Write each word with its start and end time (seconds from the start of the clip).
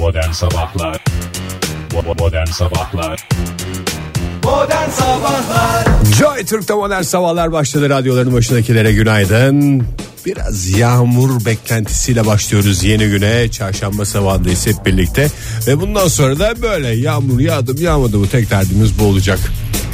Modern 0.00 0.32
Sabahlar 0.32 1.04
Modern 2.18 2.46
Sabahlar 2.46 3.28
Modern 4.44 4.90
Sabahlar 4.90 5.84
Joy 6.18 6.44
Türk'te 6.44 6.74
modern 6.74 7.02
sabahlar 7.02 7.52
başladı. 7.52 7.90
Radyoların 7.90 8.32
başındakilere 8.32 8.92
günaydın. 8.92 9.86
Biraz 10.26 10.68
yağmur 10.68 11.44
beklentisiyle 11.44 12.26
başlıyoruz 12.26 12.84
yeni 12.84 13.06
güne. 13.06 13.50
Çarşamba 13.50 14.04
sabahındayız 14.04 14.66
hep 14.66 14.86
birlikte. 14.86 15.28
Ve 15.66 15.80
bundan 15.80 16.08
sonra 16.08 16.38
da 16.38 16.62
böyle 16.62 16.88
yağmur 16.88 17.40
yağdı 17.40 17.74
mı 17.74 17.80
yağmadı 17.80 18.18
mı 18.18 18.28
tek 18.28 18.50
derdimiz 18.50 18.98
bu 18.98 19.04
olacak. 19.04 19.38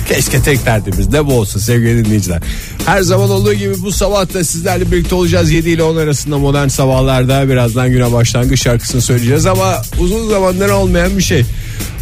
Keşke 0.09 0.43
tek 0.43 0.67
derdimiz 0.67 1.13
de 1.13 1.27
bu 1.27 1.33
olsun 1.33 1.61
sevgili 1.61 2.05
dinleyiciler. 2.05 2.43
Her 2.87 3.03
zaman 3.03 3.31
olduğu 3.31 3.55
gibi 3.55 3.75
bu 3.83 3.93
sabah 3.93 4.35
da 4.35 4.45
sizlerle 4.45 4.93
birlikte 4.93 5.15
olacağız. 5.15 5.51
7 5.51 5.71
ile 5.71 5.83
10 5.83 5.97
arasında 5.97 6.39
modern 6.39 6.69
sabahlarda 6.69 7.49
birazdan 7.49 7.91
güne 7.91 8.13
başlangıç 8.13 8.63
şarkısını 8.63 9.03
söyleyeceğiz. 9.03 9.47
Ama 9.47 9.83
uzun 9.99 10.31
zamandır 10.31 10.69
olmayan 10.69 11.19
bir 11.19 11.23
şey. 11.23 11.45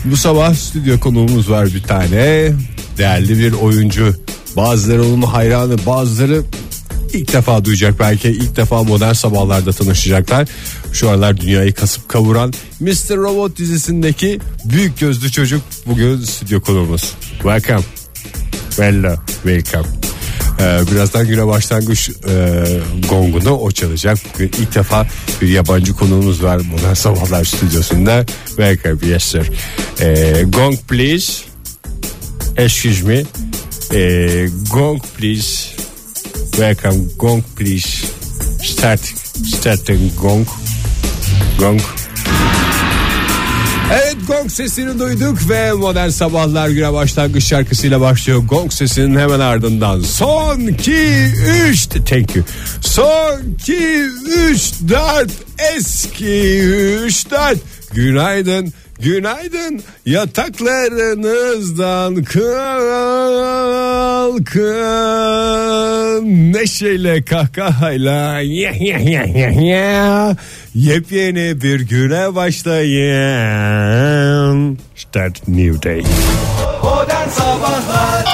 Bu 0.05 0.17
sabah 0.17 0.55
stüdyo 0.55 1.01
konuğumuz 1.01 1.51
var 1.51 1.67
bir 1.75 1.83
tane. 1.83 2.53
Değerli 2.99 3.39
bir 3.39 3.53
oyuncu. 3.53 4.15
Bazıları 4.57 5.05
onun 5.05 5.23
hayranı 5.23 5.77
bazıları 5.87 6.43
ilk 7.15 7.33
defa 7.33 7.65
duyacak 7.65 8.01
belki 8.01 8.29
ilk 8.29 8.57
defa 8.57 8.83
modern 8.83 9.13
sabahlarda 9.13 9.73
tanışacaklar. 9.73 10.49
Şu 10.93 11.11
aralar 11.11 11.41
dünyayı 11.41 11.75
kasıp 11.75 12.09
kavuran 12.09 12.53
Mr. 12.81 13.17
Robot 13.17 13.59
dizisindeki 13.59 14.41
büyük 14.65 14.99
gözlü 14.99 15.31
çocuk 15.31 15.63
bugün 15.87 16.21
stüdyo 16.21 16.61
konuğumuz. 16.61 17.15
Welcome. 17.33 17.83
Hello. 18.77 19.15
Welcome. 19.27 19.89
Ee, 20.61 20.81
birazdan 20.93 21.27
güne 21.27 21.47
başlangıç 21.47 22.11
e, 22.29 22.65
gongunu 23.09 23.51
o 23.51 23.71
çalacak. 23.71 24.19
Bugün 24.35 24.47
ilk 24.47 24.75
defa 24.75 25.07
bir 25.43 25.49
yabancı 25.49 25.93
konuğumuz 25.93 26.43
var 26.43 26.57
Modern 26.57 26.95
Sabahlar 26.95 27.45
stüdyosunda. 27.45 28.25
Welcome. 28.47 29.13
Yes 29.13 29.25
sir. 29.25 29.51
Ee, 30.01 30.45
gong 30.49 30.79
please. 30.89 31.33
Excuse 32.57 33.03
me. 33.03 33.23
Ee, 33.93 34.49
gong 34.71 35.03
please. 35.19 35.74
Welcome. 36.59 37.09
Gong 37.19 37.43
please. 37.57 38.07
Start. 38.63 39.01
Starting 39.01 40.09
gong. 40.21 40.47
Gong. 41.59 41.81
Evet 43.93 44.17
gong 44.27 44.51
sesini 44.51 44.99
duyduk 44.99 45.51
ve 45.51 45.73
modern 45.73 46.09
sabahlar 46.09 46.69
güne 46.69 46.93
başlangıç 46.93 47.45
şarkısıyla 47.45 48.01
başlıyor. 48.01 48.39
Gong 48.39 48.73
sesinin 48.73 49.19
hemen 49.19 49.41
ardından 49.41 50.01
son 50.01 50.61
2 50.61 50.93
3 51.71 51.87
thank 51.87 52.37
you. 52.37 52.45
Son 52.81 53.41
2 53.61 53.73
3 54.53 54.73
4 54.89 55.31
eski 55.77 56.61
3 57.05 57.31
4 57.31 57.59
günaydın 57.93 58.73
Günaydın. 59.01 59.83
Yataklarınızdan 60.07 62.25
kalkın. 62.25 62.45
Neşeyle 66.53 67.23
kahkahayla 67.23 68.41
yepyeni 70.75 71.63
bir 71.63 71.81
güne 71.81 72.35
başlayın. 72.35 72.85
Start 74.97 75.49
new 75.49 75.91
day. 75.91 76.03
Modern 76.83 77.29
Sabahlar 77.29 78.34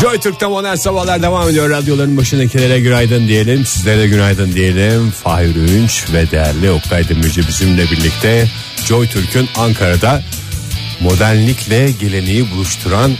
Joy 0.00 0.18
Türk'te 0.18 0.46
modern 0.46 0.74
sabahlar 0.74 1.22
devam 1.22 1.48
ediyor. 1.48 1.70
Radyoların 1.70 2.16
başındakilere 2.16 2.80
günaydın 2.80 3.28
diyelim. 3.28 3.66
Sizlere 3.66 3.98
de 3.98 4.06
günaydın 4.06 4.52
diyelim. 4.52 5.10
Fahir 5.10 5.56
Öğünç 5.56 6.04
ve 6.12 6.30
değerli 6.30 6.70
Oktay 6.70 7.08
Demirci 7.08 7.48
bizimle 7.48 7.82
birlikte 7.90 8.48
Joy 8.88 9.08
Türk'ün 9.08 9.48
Ankara'da 9.56 10.22
modernlikle 11.00 11.90
geleneği 12.00 12.50
buluşturan 12.50 13.12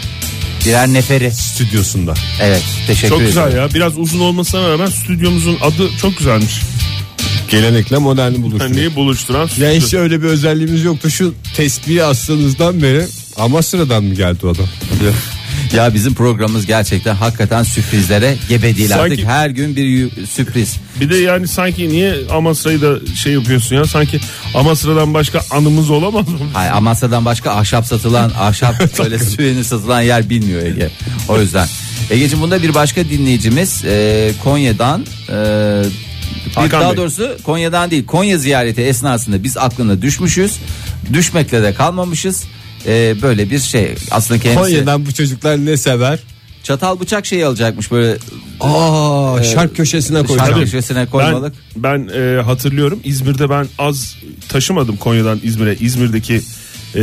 Birer 0.66 0.88
neferi. 0.88 1.32
stüdyosunda. 1.32 2.14
Evet 2.40 2.62
teşekkür 2.86 3.08
Çok 3.08 3.18
ederim. 3.18 3.28
güzel 3.28 3.56
ya. 3.56 3.74
Biraz 3.74 3.98
uzun 3.98 4.20
olmasına 4.20 4.68
rağmen 4.70 4.86
stüdyomuzun 4.86 5.58
adı 5.62 5.88
çok 6.00 6.18
güzelmiş. 6.18 6.60
Gelenekle 7.50 7.98
moderni 7.98 8.34
Yani 8.34 8.42
buluşturuyor. 8.44 8.76
neyi 8.76 8.96
buluşturan 8.96 9.46
stüdyo. 9.46 9.66
Yani 9.66 9.80
hiç 9.80 9.94
öyle 9.94 10.22
bir 10.22 10.26
özelliğimiz 10.26 10.84
yoktu. 10.84 11.10
Şu 11.10 11.34
tespihi 11.56 12.04
astığınızdan 12.04 12.82
beri 12.82 13.06
Amasra'dan 13.36 14.04
mı 14.04 14.14
geldi 14.14 14.46
o 14.46 14.48
adam? 14.48 14.66
Ya 15.74 15.94
bizim 15.94 16.14
programımız 16.14 16.66
gerçekten 16.66 17.14
hakikaten 17.14 17.62
sürprizlere 17.62 18.36
gebe 18.48 18.76
değil 18.76 18.88
Sanki- 18.88 19.12
artık. 19.14 19.26
Her 19.26 19.50
gün 19.50 19.76
bir 19.76 19.84
yu- 19.84 20.26
sürpriz. 20.26 20.76
Bir 21.00 21.10
de 21.10 21.16
yani 21.16 21.48
sanki 21.48 21.88
niye 21.88 22.14
Amasra'yı 22.30 22.82
da 22.82 23.14
şey 23.14 23.32
yapıyorsun 23.32 23.76
ya 23.76 23.84
sanki 23.84 24.20
Amasra'dan 24.54 25.14
başka 25.14 25.40
anımız 25.50 25.90
olamaz 25.90 26.28
mı? 26.28 26.38
Hayır, 26.52 26.72
Amasya'dan 26.72 27.24
başka 27.24 27.50
ahşap 27.50 27.86
satılan, 27.86 28.32
ahşap 28.38 28.98
böyle 28.98 29.18
süveni 29.18 29.64
satılan 29.64 30.00
yer 30.00 30.30
bilmiyor 30.30 30.62
Ege. 30.66 30.90
O 31.28 31.40
yüzden. 31.40 31.66
Ege'ciğim 32.10 32.42
bunda 32.42 32.62
bir 32.62 32.74
başka 32.74 33.04
dinleyicimiz 33.04 33.84
e, 33.84 34.32
Konya'dan 34.44 35.06
e, 35.28 35.34
Hakan 36.54 36.80
daha 36.80 36.90
Bey. 36.90 36.96
doğrusu 36.96 37.36
Konya'dan 37.44 37.90
değil 37.90 38.06
Konya 38.06 38.38
ziyareti 38.38 38.82
esnasında 38.82 39.44
biz 39.44 39.56
aklına 39.56 40.02
düşmüşüz. 40.02 40.56
Düşmekle 41.12 41.62
de 41.62 41.74
kalmamışız. 41.74 42.44
E, 42.86 43.14
böyle 43.22 43.50
bir 43.50 43.58
şey 43.58 43.94
aslında 44.10 44.40
kendisi 44.40 44.60
Konya'dan 44.60 45.06
bu 45.06 45.12
çocuklar 45.12 45.56
ne 45.66 45.76
sever? 45.76 46.18
çatal 46.62 47.00
bıçak 47.00 47.26
şeyi 47.26 47.46
alacakmış 47.46 47.90
böyle 47.90 48.16
Aa, 48.60 49.42
şark 49.42 49.76
köşesine 49.76 50.16
şark 50.18 50.28
koyacağım. 50.28 50.60
köşesine 50.60 50.98
Ben, 50.98 51.06
koymalık. 51.06 51.54
ben 51.76 52.08
e, 52.14 52.42
hatırlıyorum 52.42 53.00
İzmir'de 53.04 53.50
ben 53.50 53.66
az 53.78 54.16
taşımadım 54.48 54.96
Konya'dan 54.96 55.40
İzmir'e 55.42 55.74
İzmir'deki 55.80 56.34
e, 56.94 57.00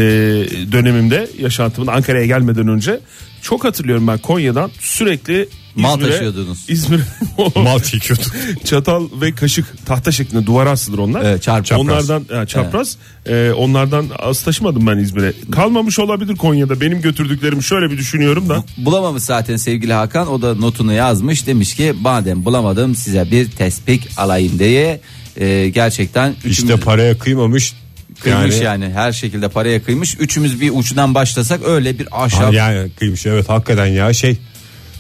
dönemimde 0.72 1.28
yaşantımın 1.40 1.88
Ankara'ya 1.88 2.26
gelmeden 2.26 2.68
önce 2.68 3.00
çok 3.42 3.64
hatırlıyorum 3.64 4.08
ben 4.08 4.18
Konya'dan 4.18 4.72
sürekli 4.80 5.48
Mal 5.76 6.00
İzmir'e- 6.00 6.12
taşıyordunuz. 6.12 6.70
İzmir 6.70 7.00
Mal 7.56 7.80
çekiyorduk. 7.80 8.26
çatal 8.66 9.08
ve 9.22 9.36
kaşık 9.36 9.86
tahta 9.86 10.12
şeklinde 10.12 10.46
duvara 10.46 10.72
asılır 10.72 10.98
onlar. 10.98 11.22
Evet, 11.26 11.48
çarp- 11.48 11.64
çapraz. 11.66 11.80
Onlardan 12.10 12.26
ha, 12.38 12.46
çapraz. 12.46 12.98
e, 13.26 13.52
onlardan 13.52 14.06
az 14.20 14.44
taşımadım 14.44 14.88
ben 14.88 14.98
İzmir'e. 14.98 15.34
Kalmamış 15.52 16.00
olabilir 16.00 16.36
Konya'da. 16.36 16.82
Benim 16.82 17.02
götürdüklerimi 17.02 17.64
şöyle 17.64 17.92
bir 17.92 17.98
düşünüyorum 17.98 18.50
da. 18.50 18.64
Bulamamış 18.78 19.24
zaten 19.24 19.56
sevgili 19.58 19.94
Hakan 19.94 20.28
o 20.32 20.42
da 20.42 20.56
notunu 20.56 20.94
yazmış 20.94 21.48
demiş 21.48 21.76
ki 21.76 21.94
madem 22.02 22.46
bulamadım 22.46 22.96
size 22.96 23.32
bir 23.32 23.52
tespih 23.52 24.00
alayım 24.18 24.60
diye 24.60 25.02
e, 25.38 25.70
gerçekten 25.70 26.32
üçümüz 26.38 26.60
İşte 26.60 26.76
paraya 26.78 27.18
kıymamış. 27.18 27.74
kıymış 28.20 28.62
yani, 28.62 28.84
yani. 28.84 28.94
her 28.94 29.12
şekilde 29.12 29.48
paraya 29.50 29.84
kıymış 29.84 30.18
üçümüz 30.20 30.62
bir 30.62 30.72
uçtan 30.74 31.16
başlasak 31.16 31.60
öyle 31.66 32.00
bir 32.00 32.08
ahşap 32.24 32.52
Aa, 32.52 32.56
yani 32.56 32.90
kıymış 33.00 33.26
evet 33.26 33.50
hakikaten 33.50 33.86
ya 33.86 34.14
şey 34.14 34.38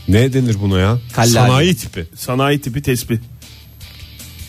ne 0.08 0.34
denir 0.34 0.56
buna 0.62 0.80
ya? 0.80 0.98
Kallali. 1.14 1.32
Sanayi 1.32 1.76
tipi. 1.76 2.06
Sanayi 2.16 2.62
tipi 2.62 2.82
tespih. 2.82 3.18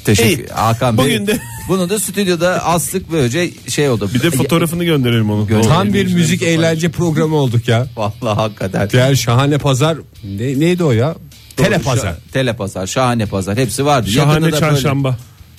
teşekkür 0.05 0.45
İyi. 0.45 0.49
Hakan 0.49 0.99
Bey 0.99 1.05
Bugün 1.05 1.27
de- 1.27 1.39
bunu 1.69 1.89
da 1.91 1.99
stüdyoda 2.01 2.65
astık 2.65 3.13
böylece 3.13 3.51
şey 3.69 3.89
oldu 3.89 4.11
Bir 4.15 4.23
de 4.23 4.31
fotoğrafını 4.31 4.85
gönderelim 4.85 5.31
onu. 5.31 5.47
Gö- 5.49 5.69
Tam 5.69 5.93
bir 5.95 6.15
müzik 6.15 6.43
eğlence 6.43 6.89
programı 6.89 7.37
olduk 7.37 7.69
ya. 7.69 7.87
Vallahi 7.97 8.37
hakikaten 8.37 8.91
Diğer 8.91 9.15
şahane 9.15 9.59
pazar 9.59 9.99
ne, 10.25 10.61
neydi 10.61 10.85
o 10.85 10.93
ya? 10.93 11.15
Telepazar. 11.57 12.15
Telepazar, 12.33 12.87
şahane 12.87 13.27
pazar 13.27 13.59
hepsi 13.59 13.85
vardı. 13.85 14.11
Şahane 14.11 14.31
Yakında 14.33 14.47
da 14.47 14.53
böyle- 14.53 14.61
çarşamba. 14.75 15.17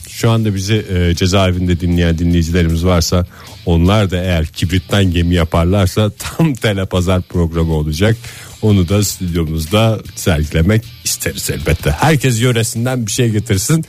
Şu 0.09 0.31
anda 0.31 0.55
bizi 0.55 0.85
e, 0.95 1.15
cezaevinde 1.15 1.79
dinleyen 1.79 2.17
dinleyicilerimiz 2.17 2.85
varsa 2.85 3.25
onlar 3.65 4.11
da 4.11 4.17
eğer 4.17 4.45
kibritten 4.47 5.11
gemi 5.11 5.35
yaparlarsa 5.35 6.09
tam 6.37 6.53
telepazar 6.53 7.21
programı 7.21 7.73
olacak. 7.73 8.17
Onu 8.63 8.89
da 8.89 9.03
stüdyomuzda 9.03 9.99
sergilemek 10.15 10.83
isteriz 11.03 11.49
elbette. 11.49 11.91
Herkes 11.91 12.41
yöresinden 12.41 13.05
bir 13.05 13.11
şey 13.11 13.29
getirsin. 13.29 13.85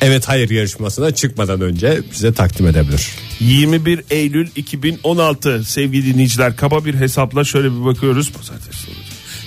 Evet 0.00 0.28
hayır 0.28 0.50
yarışmasına 0.50 1.10
çıkmadan 1.10 1.60
önce 1.60 2.00
bize 2.12 2.32
takdim 2.32 2.66
edebilir. 2.66 3.08
21 3.40 4.04
Eylül 4.10 4.48
2016 4.56 5.64
sevgili 5.64 6.14
dinleyiciler 6.14 6.56
kaba 6.56 6.84
bir 6.84 6.94
hesapla 6.94 7.44
şöyle 7.44 7.72
bir 7.72 7.84
bakıyoruz. 7.84 8.32
Pazartesi. 8.32 8.86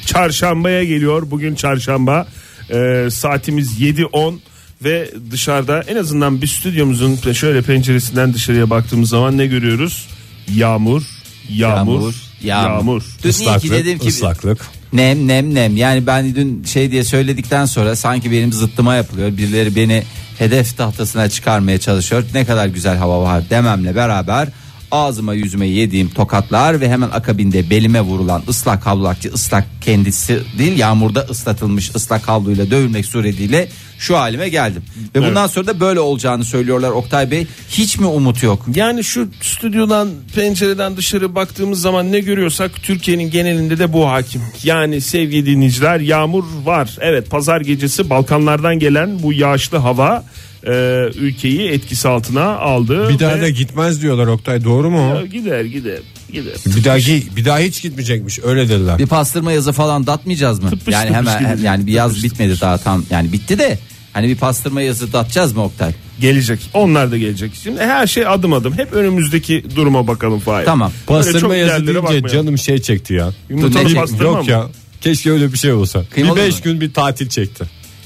Çarşambaya 0.05 0.83
geliyor 0.83 1.31
bugün 1.31 1.55
çarşamba 1.55 2.27
Ee, 2.69 3.07
saatimiz 3.11 3.81
7.10 3.81 4.35
ve 4.83 5.11
dışarıda 5.31 5.81
en 5.81 5.95
azından 5.95 6.41
bir 6.41 6.47
stüdyomuzun 6.47 7.33
şöyle 7.33 7.61
penceresinden 7.61 8.33
dışarıya 8.33 8.69
baktığımız 8.69 9.09
zaman 9.09 9.37
ne 9.37 9.47
görüyoruz? 9.47 10.07
Yağmur, 10.55 11.03
yağmur, 11.49 12.01
Yağmur, 12.01 12.15
yağmur. 12.41 12.69
yağmur. 12.69 13.03
Dün 13.23 13.31
iyi 13.31 13.59
ki 13.59 13.71
dedim 13.71 13.99
ki 13.99 14.07
ıslaklık. 14.07 14.67
Nem 14.93 15.27
nem 15.27 15.55
nem 15.55 15.77
yani 15.77 16.07
ben 16.07 16.35
dün 16.35 16.63
şey 16.63 16.91
diye 16.91 17.03
söyledikten 17.03 17.65
sonra 17.65 17.95
sanki 17.95 18.31
benim 18.31 18.53
zıttıma 18.53 18.95
yapılıyor. 18.95 19.37
Birileri 19.37 19.75
beni 19.75 20.03
hedef 20.37 20.77
tahtasına 20.77 21.29
çıkarmaya 21.29 21.77
çalışıyor. 21.77 22.23
Ne 22.33 22.45
kadar 22.45 22.67
güzel 22.67 22.97
hava 22.97 23.21
var 23.21 23.49
dememle 23.49 23.95
beraber 23.95 24.47
ağzıma 24.91 25.33
yüzüme 25.33 25.67
yediğim 25.67 26.09
tokatlar 26.09 26.81
ve 26.81 26.89
hemen 26.89 27.09
akabinde 27.09 27.69
belime 27.69 28.01
vurulan 28.01 28.43
ıslak 28.49 28.85
havlakçı 28.85 29.33
ıslak 29.33 29.65
kendisi 29.81 30.39
değil 30.57 30.77
yağmurda 30.77 31.19
ıslatılmış 31.19 31.95
ıslak 31.95 32.27
havluyla 32.27 32.71
dövülmek 32.71 33.05
suretiyle 33.05 33.69
şu 33.99 34.17
halime 34.17 34.49
geldim. 34.49 34.83
Ve 35.15 35.27
bundan 35.27 35.47
sonra 35.47 35.67
da 35.67 35.79
böyle 35.79 35.99
olacağını 35.99 36.45
söylüyorlar 36.45 36.89
Oktay 36.89 37.31
Bey. 37.31 37.47
Hiç 37.69 37.99
mi 37.99 38.05
umut 38.05 38.43
yok? 38.43 38.65
Yani 38.75 39.03
şu 39.03 39.29
stüdyodan 39.41 40.09
pencereden 40.35 40.97
dışarı 40.97 41.35
baktığımız 41.35 41.81
zaman 41.81 42.11
ne 42.11 42.19
görüyorsak 42.19 42.71
Türkiye'nin 42.83 43.31
genelinde 43.31 43.79
de 43.79 43.93
bu 43.93 44.07
hakim. 44.07 44.41
Yani 44.63 45.01
sevgili 45.01 45.45
dinleyiciler 45.45 45.99
yağmur 45.99 46.43
var. 46.63 46.97
Evet 47.01 47.29
pazar 47.29 47.61
gecesi 47.61 48.09
Balkanlardan 48.09 48.79
gelen 48.79 49.23
bu 49.23 49.33
yağışlı 49.33 49.77
hava 49.77 50.23
e, 50.67 50.71
ülkeyi 51.15 51.69
etkisi 51.69 52.07
altına 52.07 52.43
aldı. 52.57 53.09
Bir 53.09 53.19
daha 53.19 53.35
ve- 53.37 53.41
da 53.41 53.49
gitmez 53.49 54.01
diyorlar 54.01 54.27
Oktay 54.27 54.63
doğru 54.63 54.89
mu? 54.91 55.15
Ya 55.15 55.25
gider 55.25 55.65
gider 55.65 55.99
gider. 56.33 56.53
Bir 56.65 56.83
daha 56.83 56.97
bir 57.35 57.45
daha 57.45 57.59
hiç 57.59 57.81
gitmeyecekmiş 57.81 58.39
öyle 58.43 58.69
dediler. 58.69 58.99
Bir 58.99 59.07
pastırma 59.07 59.51
yazı 59.51 59.71
falan 59.73 60.07
datmayacağız 60.07 60.63
mı? 60.63 60.69
Tıpış 60.69 60.93
yani 60.93 61.03
tıpış 61.07 61.17
hemen 61.17 61.39
gidecek. 61.39 61.65
yani 61.65 61.87
bir 61.87 61.91
yaz 61.91 62.09
Tıpış 62.15 62.23
bitmedi 62.23 62.61
daha 62.61 62.77
tam 62.77 63.05
yani 63.09 63.33
bitti 63.33 63.59
de 63.59 63.79
hani 64.13 64.27
bir 64.27 64.35
pastırma 64.35 64.81
yazı 64.81 65.13
datacağız 65.13 65.55
mı 65.55 65.63
Oktay? 65.63 65.91
Gelecek. 66.21 66.59
Onlar 66.73 67.11
da 67.11 67.17
gelecek. 67.17 67.51
Şimdi 67.63 67.79
her 67.79 68.07
şey 68.07 68.27
adım 68.27 68.53
adım. 68.53 68.77
Hep 68.77 68.93
önümüzdeki 68.93 69.63
duruma 69.75 70.07
bakalım 70.07 70.39
Fahir. 70.39 70.65
Tamam. 70.65 70.91
Pastırma 71.07 71.55
yazı 71.55 71.73
deyince 71.73 71.95
bakmayalım. 71.95 72.27
canım 72.27 72.57
şey 72.57 72.77
çekti 72.81 73.13
ya. 73.13 73.33
Yumurtalı 73.49 73.93
pastırma 73.95 74.23
Yok 74.23 74.45
mı? 74.45 74.51
ya. 74.51 74.67
Keşke 75.01 75.31
öyle 75.31 75.53
bir 75.53 75.57
şey 75.57 75.73
olsa. 75.73 76.03
Kıymalı 76.13 76.37
bir 76.37 76.41
beş 76.41 76.55
mı? 76.55 76.59
gün 76.63 76.81
bir 76.81 76.93
tatil 76.93 77.29
çekti. 77.29 77.63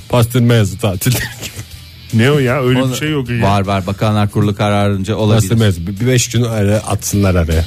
Pastırma 0.10 0.54
yazı 0.54 0.78
tatil. 0.78 1.12
Ne 2.14 2.32
o 2.32 2.40
ya 2.40 2.62
öyle 2.64 2.82
Onu- 2.82 2.92
bir 2.92 2.98
şey 2.98 3.10
yok. 3.10 3.30
Ya. 3.30 3.42
Var 3.42 3.66
var 3.66 3.88
Bakanlar 3.88 4.32
Kurulu 4.32 4.56
kararınca 4.56 5.16
olabilir. 5.16 5.40
Pastırma 5.42 5.64
yazı. 5.64 5.88
Bir 5.88 6.08
beş 6.08 6.30
gün 6.30 6.44
öyle 6.44 6.76
atsınlar 6.80 7.36
araya. 7.36 7.66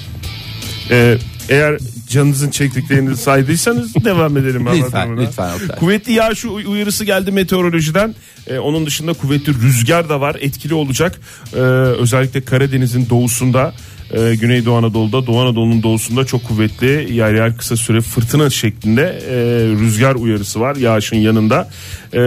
Ee, 0.90 1.18
eğer 1.48 1.78
canınızın 2.08 2.50
çektiklerini 2.50 3.16
saydıysanız 3.16 3.94
devam 4.04 4.36
edelim. 4.36 4.66
Lütfen, 4.66 5.00
anlatımına. 5.00 5.20
lütfen 5.26 5.52
Oktay. 5.54 5.78
Kuvvetli 5.78 6.12
yağış 6.12 6.44
uy- 6.44 6.64
uyarısı 6.66 7.04
geldi 7.04 7.30
meteorolojiden. 7.32 8.14
Ee, 8.46 8.58
onun 8.58 8.86
dışında 8.86 9.12
kuvvetli 9.12 9.54
rüzgar 9.62 10.08
da 10.08 10.20
var. 10.20 10.36
Etkili 10.40 10.74
olacak. 10.74 11.20
Ee, 11.54 11.58
özellikle 11.58 12.40
Karadeniz'in 12.40 13.10
doğusunda, 13.10 13.72
e, 14.16 14.34
Güneydoğu 14.34 14.76
Anadolu'da, 14.76 15.26
Doğu 15.26 15.40
Anadolu'nun 15.40 15.82
doğusunda 15.82 16.24
çok 16.24 16.44
kuvvetli 16.44 17.14
yer 17.14 17.34
yer 17.34 17.56
kısa 17.56 17.76
süre 17.76 18.00
fırtına 18.00 18.50
şeklinde 18.50 19.02
e, 19.02 19.34
rüzgar 19.80 20.14
uyarısı 20.14 20.60
var 20.60 20.76
yağışın 20.76 21.16
yanında. 21.16 21.68
Ee, 22.14 22.18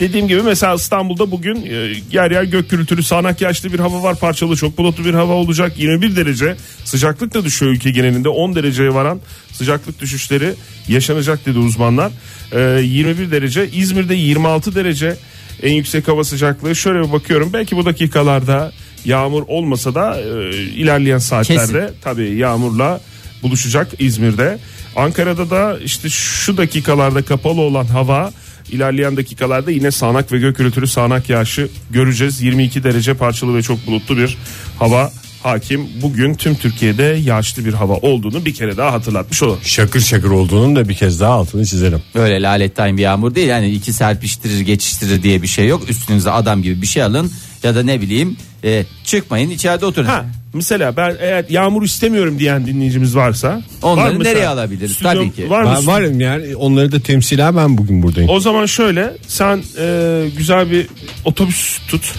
dediğim 0.00 0.28
gibi 0.28 0.42
mesela 0.42 0.74
İstanbul'da 0.74 1.30
bugün 1.30 1.56
e, 1.56 1.92
yer 2.12 2.30
yer 2.30 2.42
gök 2.42 2.70
gürültülü 2.70 3.02
sağanak 3.02 3.40
yağışlı 3.40 3.72
bir 3.72 3.78
hava 3.78 4.02
var. 4.02 4.18
Parçalı 4.18 4.56
çok 4.56 4.78
bulutlu 4.78 5.04
bir 5.04 5.14
hava 5.14 5.32
olacak. 5.32 5.78
21 5.78 6.16
derece 6.16 6.56
sıcaklık 6.84 7.34
da 7.34 7.44
düşüyor 7.44 7.72
ülke 7.72 7.90
genelinde. 7.90 8.28
10 8.28 8.54
dereceye 8.54 8.94
varan 8.94 9.20
sıcaklık 9.52 10.00
düşüşleri 10.00 10.54
yaşanacak 10.88 11.46
dedi 11.46 11.58
uzmanlar. 11.58 12.12
Ee, 12.52 12.82
21 12.82 13.30
derece 13.30 13.70
İzmir'de 13.70 14.14
26 14.14 14.74
derece 14.74 15.16
en 15.62 15.72
yüksek 15.72 16.08
hava 16.08 16.24
sıcaklığı. 16.24 16.76
Şöyle 16.76 17.06
bir 17.06 17.12
bakıyorum 17.12 17.50
belki 17.52 17.76
bu 17.76 17.84
dakikalarda 17.84 18.72
yağmur 19.06 19.42
olmasa 19.48 19.94
da 19.94 20.20
e, 20.20 20.50
ilerleyen 20.56 21.18
saatlerde 21.18 21.92
tabii 22.02 22.36
yağmurla 22.36 23.00
buluşacak 23.42 23.88
İzmir'de. 23.98 24.58
Ankara'da 24.96 25.50
da 25.50 25.78
işte 25.78 26.08
şu 26.08 26.56
dakikalarda 26.56 27.22
kapalı 27.22 27.60
olan 27.60 27.84
hava 27.84 28.32
ilerleyen 28.72 29.16
dakikalarda 29.16 29.70
yine 29.70 29.90
sağanak 29.90 30.32
ve 30.32 30.38
gök 30.38 30.56
gürültülü 30.56 30.86
sağanak 30.86 31.30
yağışı 31.30 31.68
göreceğiz. 31.90 32.42
22 32.42 32.84
derece 32.84 33.14
parçalı 33.14 33.56
ve 33.56 33.62
çok 33.62 33.86
bulutlu 33.86 34.16
bir 34.16 34.38
hava 34.78 35.12
hakim. 35.50 35.88
Bugün 36.02 36.34
tüm 36.34 36.54
Türkiye'de 36.54 37.02
yağışlı 37.02 37.64
bir 37.64 37.72
hava 37.74 37.94
olduğunu 37.94 38.44
bir 38.46 38.54
kere 38.54 38.76
daha 38.76 38.92
hatırlatmış 38.92 39.42
olalım. 39.42 39.58
Şakır 39.62 40.00
şakır 40.00 40.30
olduğunun 40.30 40.76
da 40.76 40.88
bir 40.88 40.94
kez 40.94 41.20
daha 41.20 41.32
altını 41.32 41.66
çizelim. 41.66 42.02
Öyle 42.14 42.42
laletten 42.42 42.96
bir 42.96 43.02
yağmur 43.02 43.34
değil 43.34 43.48
yani 43.48 43.70
iki 43.70 43.92
serpiştirir 43.92 44.60
geçiştirir 44.60 45.22
diye 45.22 45.42
bir 45.42 45.46
şey 45.46 45.66
yok. 45.66 45.90
Üstünüze 45.90 46.30
adam 46.30 46.62
gibi 46.62 46.82
bir 46.82 46.86
şey 46.86 47.02
alın 47.02 47.32
ya 47.62 47.74
da 47.74 47.82
ne 47.82 48.00
bileyim 48.00 48.36
e, 48.64 48.84
çıkmayın 49.04 49.50
içeride 49.50 49.86
oturun. 49.86 50.06
Ha, 50.06 50.24
mesela 50.52 50.96
ben 50.96 51.16
eğer 51.20 51.44
yağmur 51.48 51.82
istemiyorum 51.82 52.38
diyen 52.38 52.66
dinleyicimiz 52.66 53.16
varsa 53.16 53.62
Onları 53.82 54.06
var 54.06 54.12
mı 54.16 54.24
nereye 54.24 54.48
alabiliriz? 54.48 54.92
Stüdyo- 54.96 55.02
Tabii 55.02 55.32
ki. 55.32 55.50
Var 55.50 55.62
mı? 55.62 55.74
Ben 55.76 55.86
varım 55.86 56.20
yani 56.20 56.56
onları 56.56 56.92
da 56.92 57.00
temsilen 57.00 57.56
ben 57.56 57.78
bugün 57.78 58.02
buradayım. 58.02 58.30
O 58.30 58.40
zaman 58.40 58.66
şöyle 58.66 59.12
sen 59.28 59.62
e, 59.78 60.24
güzel 60.36 60.70
bir 60.70 60.86
otobüs 61.24 61.78
tut. 61.88 62.14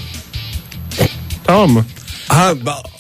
Tamam 1.44 1.70
mı? 1.72 1.86
Ha 2.28 2.54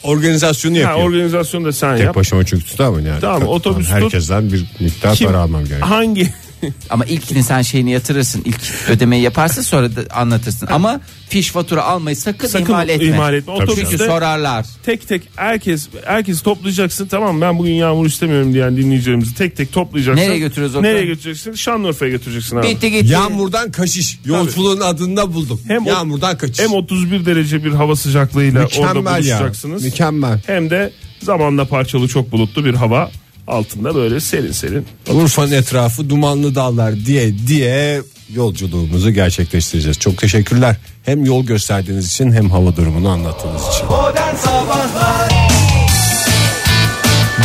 organizasyonu 0.03 0.75
Ha, 0.75 0.79
yapıyorum. 0.79 1.13
organizasyonu 1.13 1.65
da 1.65 1.73
sen 1.73 1.97
Tek 1.97 2.05
yap. 2.05 2.15
başıma 2.15 2.45
çünkü 2.45 2.65
tutamam 2.65 3.05
yani. 3.05 3.21
Tamam, 3.21 3.47
otobüs 3.47 3.87
tut. 3.87 3.95
Herkesten 3.95 4.51
bir 4.51 4.65
miktar 4.79 5.15
Kim- 5.15 5.27
para 5.27 5.39
almam 5.39 5.63
gerekiyor. 5.65 5.87
Hangi 5.87 6.33
Ama 6.89 7.05
ilkini 7.05 7.43
sen 7.43 7.61
şeyini 7.61 7.91
yatırırsın. 7.91 8.41
ilk 8.45 8.61
ödemeyi 8.89 9.23
yaparsın 9.23 9.61
sonra 9.61 9.95
da 9.95 10.01
anlatırsın. 10.15 10.67
Ama 10.71 11.01
fiş 11.29 11.51
fatura 11.51 11.83
almayı 11.83 12.15
sakın, 12.17 12.47
sakın 12.47 12.65
ihmal 12.65 12.89
etme. 12.89 13.05
ihmal 13.07 13.33
etme. 13.33 13.53
Tabii 13.57 13.67
Çünkü 13.67 13.81
Otobüste 13.81 14.05
sorarlar. 14.07 14.65
tek 14.83 15.07
tek 15.07 15.21
herkes 15.35 15.87
herkes 16.05 16.41
toplayacaksın 16.41 17.07
tamam 17.07 17.35
mı? 17.35 17.41
ben 17.41 17.57
bugün 17.59 17.71
yağmur 17.73 18.05
istemiyorum 18.05 18.53
diyen 18.53 18.77
dinleyicilerimizi 18.77 19.35
tek 19.35 19.57
tek 19.57 19.73
toplayacaksın. 19.73 20.23
Nereye 20.23 20.39
götürüyoruz 20.39 20.75
Oktay? 20.75 20.91
Nereye 20.93 21.05
götüreceksin? 21.05 21.53
Şanlıurfa'ya 21.53 22.11
götüreceksin 22.11 22.57
abi. 22.57 22.67
Bitti 22.67 22.91
gitti. 22.91 23.07
Yağmurdan 23.13 23.71
kaçış. 23.71 24.19
Yolculuğun 24.25 24.81
adında 24.81 25.33
buldum. 25.33 25.61
Hem 25.67 25.85
o- 25.87 25.89
Yağmurdan 25.89 26.37
kaçış. 26.37 26.59
Hem 26.59 26.73
31 26.73 27.25
derece 27.25 27.63
bir 27.63 27.71
hava 27.71 27.95
sıcaklığıyla 27.95 28.61
orada 28.65 28.93
Mükemmel 28.93 29.11
ya. 29.25 29.35
buluşacaksınız. 29.35 29.83
Mükemmel. 29.83 30.41
Hem 30.47 30.69
de 30.69 30.91
zamanla 31.23 31.65
parçalı 31.65 32.07
çok 32.07 32.31
bulutlu 32.31 32.65
bir 32.65 32.73
hava 32.73 33.11
altında 33.47 33.95
böyle 33.95 34.19
serin 34.19 34.51
serin. 34.51 34.85
Urfa'nın 35.09 35.51
etrafı 35.51 36.09
dumanlı 36.09 36.55
dağlar 36.55 37.05
diye 37.05 37.47
diye 37.47 38.01
yolculuğumuzu 38.33 39.11
gerçekleştireceğiz. 39.11 39.99
Çok 39.99 40.17
teşekkürler. 40.17 40.75
Hem 41.03 41.25
yol 41.25 41.45
gösterdiğiniz 41.45 42.07
için 42.07 42.31
hem 42.31 42.49
hava 42.49 42.75
durumunu 42.75 43.09
anlattığınız 43.09 43.61
için. 43.61 43.87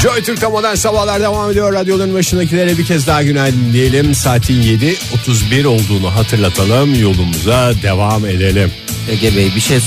Joy 0.02 0.22
Türk'te 0.22 0.46
modern 0.46 0.74
sabahlar 0.74 1.20
devam 1.20 1.50
ediyor. 1.50 1.72
Radyoların 1.72 2.14
başındakilere 2.14 2.78
bir 2.78 2.84
kez 2.84 3.06
daha 3.06 3.22
günaydın 3.22 3.72
diyelim. 3.72 4.14
Saatin 4.14 4.62
7.31 4.62 5.66
olduğunu 5.66 6.14
hatırlatalım. 6.14 7.00
Yolumuza 7.00 7.72
devam 7.82 8.26
edelim. 8.26 8.72
Ege 9.10 9.36
Bey 9.36 9.52
bir 9.54 9.60
şey 9.60 9.80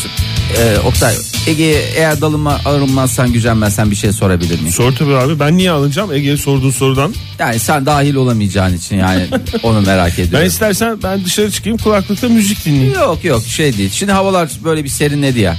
e, 0.57 0.77
Oktay 0.79 1.15
Ege 1.47 1.63
eğer 1.95 2.21
dalıma 2.21 2.59
arınmazsan 2.65 3.33
gücenmezsen 3.33 3.91
bir 3.91 3.95
şey 3.95 4.11
sorabilir 4.11 4.59
miyim? 4.59 4.73
Sor 4.73 4.91
tabii 4.91 5.15
abi 5.15 5.39
ben 5.39 5.57
niye 5.57 5.71
alınacağım 5.71 6.13
Ege'ye 6.13 6.37
sorduğun 6.37 6.71
sorudan. 6.71 7.13
Yani 7.39 7.59
sen 7.59 7.85
dahil 7.85 8.15
olamayacağın 8.15 8.77
için 8.77 8.97
yani 8.97 9.27
onu 9.63 9.81
merak 9.81 10.17
Ben 10.17 10.23
ediyorum. 10.23 10.47
istersen 10.47 10.97
ben 11.03 11.25
dışarı 11.25 11.51
çıkayım 11.51 11.77
kulaklıkta 11.77 12.29
müzik 12.29 12.65
dinleyeyim. 12.65 12.93
Yok 12.93 13.23
yok 13.25 13.43
şey 13.47 13.77
değil. 13.77 13.89
Şimdi 13.93 14.11
havalar 14.11 14.49
böyle 14.63 14.83
bir 14.83 14.89
serinledi 14.89 15.39
ya. 15.39 15.57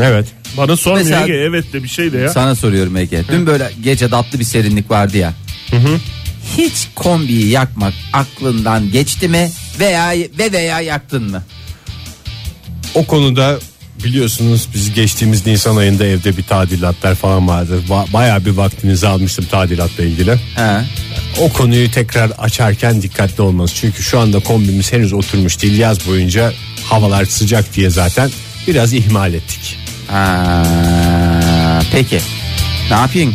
Evet. 0.00 0.26
Bana 0.56 0.76
sormuyor 0.76 1.04
Mesela- 1.04 1.24
Ege 1.24 1.32
evet 1.34 1.72
de 1.72 1.82
bir 1.82 1.88
şey 1.88 2.12
de 2.12 2.18
ya. 2.18 2.28
Sana 2.28 2.54
soruyorum 2.54 2.96
Ege. 2.96 3.22
Dün 3.32 3.46
böyle 3.46 3.70
gece 3.82 4.08
tatlı 4.08 4.38
bir 4.38 4.44
serinlik 4.44 4.90
vardı 4.90 5.16
ya. 5.18 5.32
Hiç 6.58 6.72
kombiyi 6.94 7.48
yakmak 7.48 7.94
aklından 8.12 8.90
geçti 8.90 9.28
mi 9.28 9.50
veya 9.80 10.10
ve 10.38 10.52
veya 10.52 10.80
yaktın 10.80 11.30
mı? 11.30 11.42
O 12.94 13.04
konuda 13.06 13.58
biliyorsunuz 14.04 14.68
biz 14.74 14.94
geçtiğimiz 14.94 15.46
Nisan 15.46 15.76
ayında 15.76 16.04
evde 16.04 16.36
bir 16.36 16.42
tadilatlar 16.42 17.14
falan 17.14 17.48
vardı. 17.48 17.82
Ba- 17.88 18.12
bayağı 18.12 18.44
bir 18.44 18.50
vaktinizi 18.50 19.08
almıştım 19.08 19.46
tadilatla 19.50 20.04
ilgili. 20.04 20.32
He. 20.54 20.84
O 21.40 21.52
konuyu 21.52 21.90
tekrar 21.90 22.30
açarken 22.30 23.02
dikkatli 23.02 23.42
olmanız. 23.42 23.74
Çünkü 23.74 24.02
şu 24.02 24.18
anda 24.18 24.38
kombimiz 24.40 24.92
henüz 24.92 25.12
oturmuş 25.12 25.62
değil. 25.62 25.78
Yaz 25.78 26.06
boyunca 26.08 26.52
havalar 26.84 27.24
sıcak 27.24 27.74
diye 27.74 27.90
zaten 27.90 28.30
biraz 28.66 28.92
ihmal 28.92 29.34
ettik. 29.34 29.76
Ha, 30.08 30.62
peki. 31.92 32.20
Ne 32.90 32.96
yapayım? 32.96 33.34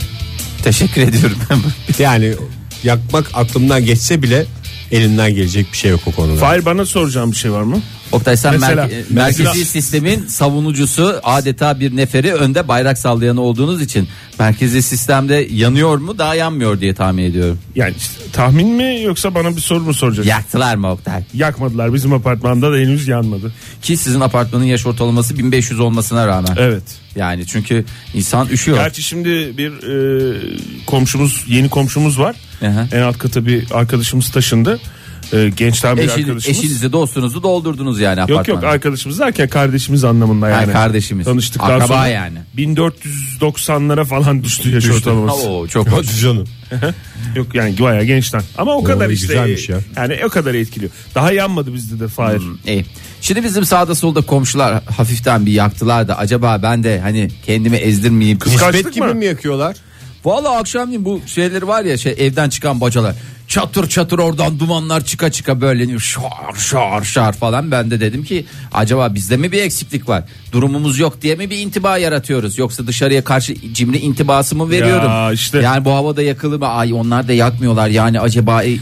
Teşekkür 0.64 1.02
ediyorum. 1.02 1.38
Yani 2.00 2.34
yakmak 2.84 3.32
aklımdan 3.34 3.86
geçse 3.86 4.22
bile 4.22 4.46
elimden 4.92 5.36
gelecek 5.36 5.72
bir 5.72 5.78
şey 5.78 5.92
yok 5.92 6.00
o 6.06 6.12
konuda. 6.12 6.40
Fahir 6.40 6.66
bana 6.66 6.86
soracağım 6.86 7.32
bir 7.32 7.36
şey 7.38 7.52
var 7.52 7.62
mı? 7.62 7.82
Oktay 8.12 8.38
sen 8.38 8.54
Mesela- 8.54 8.86
merke- 8.86 9.04
merkezi 9.10 9.44
mesela- 9.44 9.66
sistemin 9.66 10.28
savunucusu 10.28 11.20
adeta 11.24 11.80
bir 11.80 11.96
neferi 11.96 12.34
önde 12.34 12.68
bayrak 12.68 12.98
sallayanı 12.98 13.42
olduğunuz 13.42 13.82
için 13.82 14.08
merkezi 14.40 14.84
sistemde 14.84 15.48
yanıyor 15.52 15.98
mu 15.98 16.18
daha 16.18 16.36
yanmıyor 16.36 16.80
diye 16.80 16.94
tahmin 16.94 17.24
ediyorum. 17.24 17.60
Yani 17.76 17.94
işte 17.98 18.14
tahmin 18.34 18.68
mi 18.68 19.02
yoksa 19.02 19.36
bana 19.36 19.56
bir 19.56 19.62
soru 19.62 19.80
mu 19.84 19.94
soracaksın? 19.94 20.30
Yaktılar 20.30 20.76
mı 20.76 20.92
Oktay? 20.92 21.24
Yakmadılar 21.34 21.94
bizim 21.94 22.14
apartmanda 22.14 22.72
da 22.72 22.76
henüz 22.76 23.08
yanmadı. 23.08 23.54
Ki 23.82 23.98
sizin 23.98 24.20
apartmanın 24.20 24.64
yaş 24.64 24.86
ortalaması 24.86 25.38
1500 25.38 25.80
olmasına 25.80 26.28
rağmen. 26.28 26.56
Evet. 26.58 26.84
Yani 27.16 27.46
çünkü 27.48 27.86
insan 28.14 28.48
üşüyor. 28.48 28.78
Gerçi 28.78 29.04
şimdi 29.04 29.58
bir 29.58 29.72
e, 29.72 30.36
komşumuz 30.86 31.46
yeni 31.48 31.70
komşumuz 31.70 32.20
var. 32.20 32.36
Aha. 32.62 32.88
En 32.92 33.02
alt 33.02 33.18
kata 33.18 33.46
bir 33.46 33.66
arkadaşımız 33.72 34.30
taşındı. 34.32 34.80
E, 35.34 35.50
gençten 35.50 35.98
bir 35.98 36.02
Eşin, 36.02 36.12
arkadaşımız. 36.12 36.48
eşinizi 36.48 36.92
dostunuzu 36.92 37.44
doldurdunuz 37.44 38.00
yani 38.00 38.20
Yok 38.20 38.30
apartmanda. 38.30 38.66
yok 38.66 38.74
arkadaşımız 38.74 39.20
derken 39.20 39.48
kardeşimiz 39.50 40.04
anlamında 40.04 40.50
yani. 40.50 40.72
kardeşimiz. 40.72 41.26
Tanıştıktan 41.26 41.70
Akraba 41.70 41.88
sonra 41.88 42.08
yani. 42.08 42.38
1490'lara 42.58 44.06
falan 44.06 44.44
düştü 44.44 44.70
yaş 44.70 44.90
ortalaması. 44.90 45.48
Oo, 45.50 45.68
çok 45.68 45.88
hoş. 45.88 46.08
Hadi 46.08 46.18
canım. 46.18 46.48
Yok 47.36 47.56
yani 47.56 47.80
bayağı 47.80 48.04
gençten. 48.04 48.42
Ama 48.58 48.76
o 48.76 48.84
kadar 48.84 49.10
işte. 49.10 49.28
güzelmiş 49.28 49.70
ya. 49.70 49.78
Yani 49.98 50.20
o 50.26 50.30
kadar 50.30 50.54
etkiliyor. 50.54 50.92
Daha 51.16 51.32
yanmadı 51.32 51.74
bizde 51.74 52.00
de 52.00 52.08
Fahir. 52.08 52.42
İyi. 52.68 52.86
Şimdi 53.22 53.44
bizim 53.44 53.66
sağda 53.66 53.96
solda 53.96 54.22
komşular 54.22 54.84
hafiften 54.84 55.46
bir 55.46 55.52
yaktılar 55.52 56.08
da 56.08 56.18
acaba 56.18 56.60
ben 56.64 56.84
de 56.84 57.00
hani 57.00 57.30
kendimi 57.46 57.78
ezdirmeyeyim. 57.78 58.40
Kıskançlık 58.40 58.94
gibi 58.94 59.06
mı? 59.06 59.14
mi 59.14 59.26
yakıyorlar? 59.26 59.76
Valla 60.26 60.58
akşamleyin 60.58 61.06
bu 61.06 61.22
şeyleri 61.26 61.68
var 61.68 61.84
ya 61.84 61.98
şey 61.98 62.16
evden 62.20 62.50
çıkan 62.50 62.82
bacalar. 62.82 63.16
Çatır 63.48 63.90
çatır 63.90 64.20
oradan 64.20 64.60
dumanlar 64.60 65.06
çıka 65.06 65.32
çıka 65.32 65.62
böyle 65.62 66.00
şar 66.00 66.56
şar 66.58 67.04
şar 67.04 67.34
falan. 67.34 67.72
Ben 67.72 67.92
de 67.92 68.00
dedim 68.00 68.24
ki 68.24 68.46
acaba 68.72 69.16
bizde 69.16 69.38
mi 69.38 69.52
bir 69.52 69.62
eksiklik 69.62 70.10
var? 70.10 70.24
Durumumuz 70.52 71.00
yok 71.00 71.22
diye 71.22 71.36
mi 71.36 71.50
bir 71.50 71.58
intiba 71.58 71.98
yaratıyoruz? 71.98 72.58
Yoksa 72.58 72.88
dışarıya 72.88 73.24
karşı 73.24 73.56
cimri 73.74 73.98
intibası 73.98 74.56
mı 74.56 74.70
veriyorum? 74.70 75.10
Ya 75.12 75.32
işte. 75.32 75.60
Yani 75.60 75.86
bu 75.86 75.92
havada 75.92 76.22
yakılı 76.22 76.60
mı? 76.60 76.68
Ay 76.68 76.94
onlar 76.94 77.28
da 77.28 77.34
yakmıyorlar 77.34 77.88
yani 77.88 78.20
acaba. 78.20 78.64
e, 78.64 78.78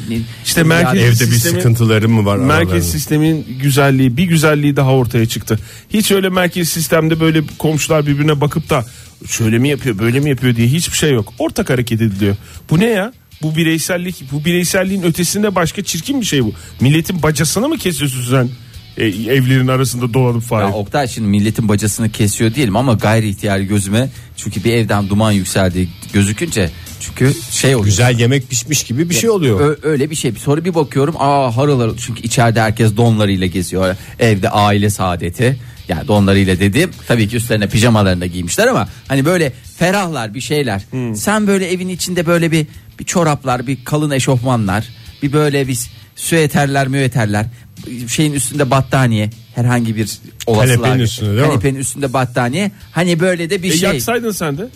İşte 0.45 0.61
merkez- 0.61 0.85
Yani- 0.87 0.99
Evde 0.99 1.09
bir 1.11 1.31
Sistemin- 1.31 1.57
sıkıntıları 1.59 2.09
mı 2.09 2.25
var? 2.25 2.37
Merkez 2.37 2.57
aralarında? 2.67 2.81
sistemin 2.85 3.45
güzelliği 3.61 4.17
bir 4.17 4.23
güzelliği 4.23 4.75
daha 4.75 4.91
ortaya 4.91 5.25
çıktı. 5.25 5.59
Hiç 5.89 6.11
öyle 6.11 6.29
merkez 6.29 6.69
sistemde 6.69 7.19
böyle 7.19 7.41
komşular 7.57 8.05
birbirine 8.07 8.41
bakıp 8.41 8.69
da 8.69 8.85
şöyle 9.27 9.57
mi 9.59 9.69
yapıyor 9.69 9.99
böyle 9.99 10.19
mi 10.19 10.29
yapıyor 10.29 10.55
diye 10.55 10.67
hiçbir 10.67 10.97
şey 10.97 11.11
yok. 11.11 11.33
Ortak 11.39 11.69
hareket 11.69 12.01
ediliyor. 12.01 12.35
Bu 12.69 12.79
ne 12.79 12.85
ya? 12.89 13.13
Bu 13.41 13.55
bireysellik 13.55 14.23
bu 14.31 14.45
bireyselliğin 14.45 15.03
ötesinde 15.03 15.55
başka 15.55 15.83
çirkin 15.83 16.21
bir 16.21 16.25
şey 16.25 16.43
bu. 16.45 16.53
Milletin 16.81 17.23
bacasını 17.23 17.69
mı 17.69 17.77
kesiyorsun 17.77 18.31
sen? 18.31 18.49
E, 18.97 19.05
evlerin 19.07 19.67
arasında 19.67 20.13
dolanıp 20.13 20.43
Fahir. 20.43 20.63
Ya 20.63 20.73
Oktay 20.73 21.07
şimdi 21.07 21.27
milletin 21.27 21.69
bacasını 21.69 22.09
kesiyor 22.11 22.55
değilim 22.55 22.75
ama 22.75 22.93
gayri 22.93 23.29
ihtiyari 23.29 23.65
gözüme 23.67 24.09
çünkü 24.37 24.63
bir 24.63 24.73
evden 24.73 25.09
duman 25.09 25.31
yükseldi 25.31 25.89
gözükünce 26.13 26.69
çünkü 26.99 27.33
şey 27.51 27.75
oluyor. 27.75 27.85
Güzel 27.85 28.19
yemek 28.19 28.49
pişmiş 28.49 28.83
gibi 28.83 29.09
bir 29.09 29.15
şey 29.15 29.29
oluyor. 29.29 29.59
Ö- 29.59 29.77
öyle 29.83 30.09
bir 30.09 30.15
şey. 30.15 30.31
Sonra 30.31 30.65
bir 30.65 30.75
bakıyorum 30.75 31.15
aa 31.19 31.57
harıl 31.57 31.79
harıl 31.79 31.97
çünkü 31.97 32.21
içeride 32.21 32.61
herkes 32.61 32.97
donlarıyla 32.97 33.47
geziyor. 33.47 33.95
Evde 34.19 34.49
aile 34.49 34.89
saadeti. 34.89 35.59
Yani 35.87 36.07
donlarıyla 36.07 36.59
dediğim 36.59 36.91
tabii 37.07 37.27
ki 37.27 37.35
üstlerine 37.35 37.67
pijamalarını 37.67 38.21
da 38.21 38.25
giymişler 38.25 38.67
ama 38.67 38.89
hani 39.07 39.25
böyle 39.25 39.53
ferahlar 39.77 40.33
bir 40.33 40.41
şeyler. 40.41 40.81
Sen 41.15 41.47
böyle 41.47 41.71
evin 41.71 41.89
içinde 41.89 42.25
böyle 42.25 42.51
bir 42.51 42.67
bir 42.99 43.05
çoraplar, 43.05 43.67
bir 43.67 43.85
kalın 43.85 44.11
eşofmanlar, 44.11 44.89
bir 45.23 45.33
böyle 45.33 45.67
bir 45.67 45.79
süeterler, 46.15 46.87
müeterler, 46.87 47.45
şeyin 48.07 48.33
üstünde 48.33 48.71
battaniye, 48.71 49.29
herhangi 49.55 49.95
bir 49.95 50.19
olasılığa. 50.47 50.75
Kanepenin 50.77 51.03
üstünde 51.03 51.29
değil 51.29 51.41
mi? 51.41 51.47
Kanepenin 51.47 51.79
üstünde 51.79 52.13
battaniye. 52.13 52.71
Hani 52.91 53.19
böyle 53.19 53.49
de 53.49 53.63
bir 53.63 53.73
E, 53.73 53.77
şey. 53.77 53.89
yaksaydın 53.89 54.31
sen 54.31 54.57
de. 54.57 54.67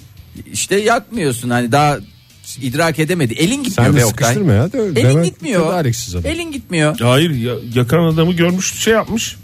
İşte 0.54 0.75
yakmıyorsun 0.80 1.50
hani 1.50 1.72
daha 1.72 1.98
idrak 2.62 3.00
edemedi. 3.00 3.34
Elin 3.34 3.63
gitmiyor 3.63 3.92
Sen 3.92 3.96
de 3.96 4.00
be 4.01 4.06
Oktay. 4.06 4.36
ya. 4.56 4.72
De, 4.74 4.80
Elin 4.80 4.96
demek 4.96 5.25
gitmiyor. 5.25 5.86
Elin 6.25 6.51
gitmiyor. 6.51 7.00
Hayır 7.00 7.30
ya, 7.30 7.54
yakan 7.74 8.04
adamı 8.13 8.34
görmüş 8.34 8.74
şey 8.74 8.94
yapmış. 8.94 9.36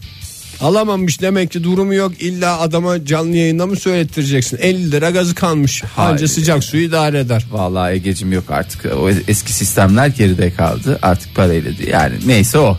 Alamamış 0.61 1.21
demek 1.21 1.51
ki 1.51 1.63
durumu 1.63 1.93
yok. 1.93 2.21
İlla 2.21 2.59
adama 2.59 3.05
canlı 3.05 3.35
yayında 3.35 3.65
mı 3.65 3.75
söylettireceksin? 3.75 4.57
50 4.61 4.91
lira 4.91 5.09
gazı 5.09 5.35
kalmış. 5.35 5.83
Hayır. 5.95 6.11
Anca 6.11 6.27
sıcak 6.27 6.63
suyu 6.63 6.83
idare 6.83 7.19
eder. 7.19 7.45
Vallahi 7.51 7.93
Ege'cim 7.93 8.31
yok 8.31 8.43
artık. 8.51 8.85
O 8.85 9.09
eski 9.27 9.53
sistemler 9.53 10.07
geride 10.07 10.53
kaldı. 10.53 10.99
Artık 11.01 11.35
parayla 11.35 11.77
değil. 11.77 11.89
Yani 11.89 12.15
neyse 12.25 12.57
o. 12.59 12.77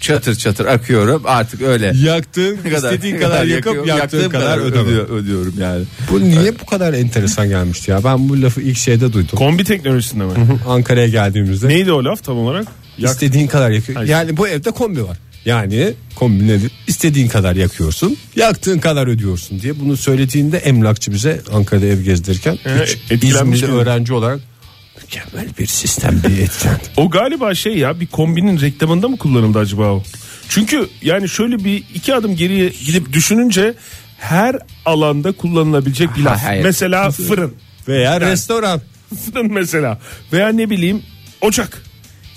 Çatır 0.00 0.34
çatır 0.34 0.66
akıyorum 0.66 1.22
artık 1.26 1.62
öyle. 1.62 1.92
Yaktığın 2.04 2.58
istediğin 2.76 3.18
kadar 3.20 3.44
yakıp 3.44 3.66
yakıyorum, 3.66 3.88
yaktığın 3.88 4.18
yaktığım 4.18 4.32
kadar 4.32 4.58
ödeme. 4.58 4.82
ödüyor- 4.82 5.08
ödüyorum 5.08 5.54
yani. 5.60 5.84
Bu 6.10 6.20
niye 6.20 6.60
bu 6.60 6.66
kadar 6.66 6.92
enteresan 6.94 7.48
gelmişti 7.48 7.90
ya? 7.90 8.04
Ben 8.04 8.28
bu 8.28 8.42
lafı 8.42 8.60
ilk 8.60 8.76
şeyde 8.78 9.12
duydum. 9.12 9.38
Kombi 9.38 9.64
teknolojisinde 9.64 10.24
mi? 10.24 10.32
Ankara'ya 10.68 11.08
geldiğimizde. 11.08 11.68
Neydi 11.68 11.92
o 11.92 12.04
laf 12.04 12.24
tam 12.24 12.38
olarak? 12.38 12.66
Yak- 12.98 13.10
İstediğin 13.12 13.46
kadar 13.46 13.70
yakıyor. 13.70 14.02
Yani 14.02 14.36
bu 14.36 14.48
evde 14.48 14.70
kombi 14.70 15.04
var. 15.04 15.16
Yani 15.48 15.94
kombi 16.14 16.48
nedir? 16.48 16.72
İstediğin 16.86 17.28
kadar 17.28 17.56
yakıyorsun. 17.56 18.16
Yaktığın 18.36 18.78
kadar 18.78 19.06
ödüyorsun 19.06 19.60
diye 19.60 19.80
bunu 19.80 19.96
söylediğinde 19.96 20.58
emlakçı 20.58 21.12
bize 21.12 21.40
Ankara'da 21.52 21.86
ev 21.86 22.00
gezdirirken 22.00 22.58
üç 22.82 22.98
etkilenmiş 23.10 23.56
İzmirli 23.58 23.72
mi? 23.72 23.78
öğrenci 23.80 24.12
olarak 24.14 24.40
mükemmel 25.02 25.48
bir 25.58 25.66
sistem 25.66 26.22
diye 26.28 26.42
etkilendi. 26.42 26.80
O 26.96 27.10
galiba 27.10 27.54
şey 27.54 27.78
ya 27.78 28.00
bir 28.00 28.06
kombinin 28.06 28.60
reklamında 28.60 29.08
mı 29.08 29.16
kullanıldı 29.18 29.58
acaba 29.58 29.82
o? 29.82 30.02
Çünkü 30.48 30.88
yani 31.02 31.28
şöyle 31.28 31.64
bir 31.64 31.84
iki 31.94 32.14
adım 32.14 32.36
geriye 32.36 32.68
gidip 32.68 33.12
düşününce 33.12 33.74
her 34.18 34.56
alanda 34.84 35.32
kullanılabilecek 35.32 36.16
bir 36.16 36.22
laf. 36.22 36.42
hayır. 36.44 36.64
Mesela 36.64 37.10
fırın. 37.10 37.54
Veya 37.88 38.20
restoran. 38.20 38.80
Fırın 39.24 39.52
mesela. 39.52 39.98
Veya 40.32 40.48
ne 40.48 40.70
bileyim 40.70 41.02
ocak. 41.40 41.82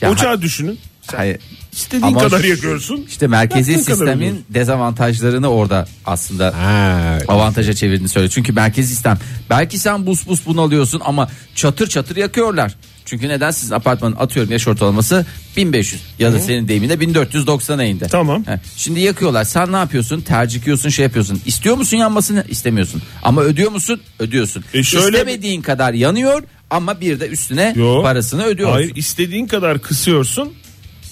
Ya 0.01 0.11
Ocağı 0.11 0.41
düşünün. 0.41 0.79
Hayır. 1.15 1.37
İstediğin 1.71 2.03
Ama 2.03 2.19
kadar 2.19 2.43
yakıyorsun. 2.43 3.05
İşte 3.09 3.27
merkezi 3.27 3.71
Yaktığın 3.71 3.85
kadar 3.93 3.95
sistemin 4.13 4.45
dezavantajlarını 4.49 5.47
orada 5.47 5.87
aslında 6.05 6.53
Ha, 6.57 7.17
avantaja 7.27 7.73
çevirdiğini 7.73 8.09
söylüyor. 8.09 8.31
Çünkü 8.35 8.53
merkezi 8.53 8.87
sistem 8.93 9.17
belki 9.49 9.79
sen 9.79 10.05
bus 10.05 10.27
bus 10.27 10.45
bunalıyorsun 10.45 11.01
ama 11.05 11.29
çatır 11.55 11.87
çatır 11.87 12.15
yakıyorlar. 12.15 12.75
Çünkü 13.05 13.29
neden 13.29 13.51
sizin 13.51 13.75
apartmanın 13.75 14.15
atıyorum 14.15 14.51
yaş 14.51 14.67
ortalaması 14.67 15.25
1500 15.57 16.01
ya 16.19 16.33
da 16.33 16.39
senin 16.39 16.67
deyiminde 16.67 16.93
1490'a 16.93 17.83
indi. 17.83 18.07
Tamam. 18.11 18.43
He, 18.45 18.59
Şimdi 18.77 18.99
yakıyorlar. 18.99 19.43
Sen 19.43 19.71
ne 19.71 19.75
yapıyorsun? 19.75 20.21
Tercikiyorsun, 20.21 20.89
şey 20.89 21.03
yapıyorsun. 21.05 21.41
İstiyor 21.45 21.77
musun 21.77 21.97
yanmasını? 21.97 22.45
İstemiyorsun. 22.49 23.01
Ama 23.23 23.41
ödüyor 23.41 23.71
musun? 23.71 24.01
Ödüyorsun. 24.19 24.63
E 24.73 24.83
şöyle- 24.83 25.05
İstemediğin 25.17 25.61
kadar 25.61 25.93
yanıyor 25.93 26.43
ama 26.69 27.01
bir 27.01 27.19
de 27.19 27.27
üstüne 27.27 27.73
Yo. 27.77 28.01
parasını 28.01 28.43
ödüyorsun. 28.43 28.75
Hayır 28.75 28.95
istediğin 28.95 29.47
kadar 29.47 29.81
kısıyorsun. 29.81 30.53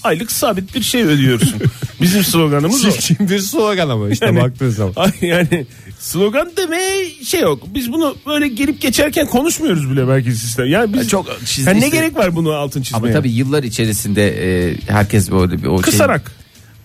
Aylık 0.04 0.32
sabit 0.32 0.76
bir 0.76 0.82
şey 0.82 1.04
ödüyorsun. 1.04 1.54
Bizim 2.02 2.24
sloganımız 2.24 2.86
o. 2.86 2.92
Çirkin 2.92 3.30
bir 3.30 3.40
slogan 3.40 3.90
ama 3.90 4.10
işte 4.10 4.26
Yani- 4.26 4.42
baktığın 4.42 4.70
zaman. 4.70 4.94
Yani 5.22 5.66
slogan 6.00 6.52
demeye 6.58 7.10
şey 7.26 7.42
yok. 7.42 7.64
Biz 7.74 7.92
bunu 7.94 8.16
böyle 8.28 8.48
gelip 8.48 8.82
geçerken 8.82 9.28
konuşmuyoruz 9.28 9.92
bile 9.92 10.08
belki 10.08 10.32
sistem. 10.32 10.66
Yani 10.66 10.94
biz 10.94 11.08
Çok 11.08 11.40
çizdi 11.46 11.70
Yani 11.70 11.82
ne 11.82 11.90
gerek 11.90 12.18
var 12.18 12.36
bunu 12.36 12.52
altın 12.52 12.82
çizmeye? 12.82 13.04
Ama 13.04 13.12
tabii 13.12 13.32
yıllar 13.32 13.64
içerisinde 13.64 14.28
e, 14.70 14.76
herkes 14.88 15.32
böyle 15.32 15.62
bir 15.64 15.68
o 15.68 15.84
şey- 15.84 15.92
kısarak. 15.92 16.32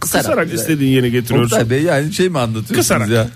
Kısarak. 0.00 0.24
Kısarak, 0.24 0.54
istediğin 0.54 0.92
yere 0.92 1.08
getiriyorsun. 1.10 1.56
Oktay 1.56 1.70
Bey 1.70 1.82
yani 1.82 2.12
şey 2.12 2.28
mi 2.28 2.38
anlatıyorsunuz 2.38 2.78
Kısarak. 2.78 3.08
ya? 3.08 3.28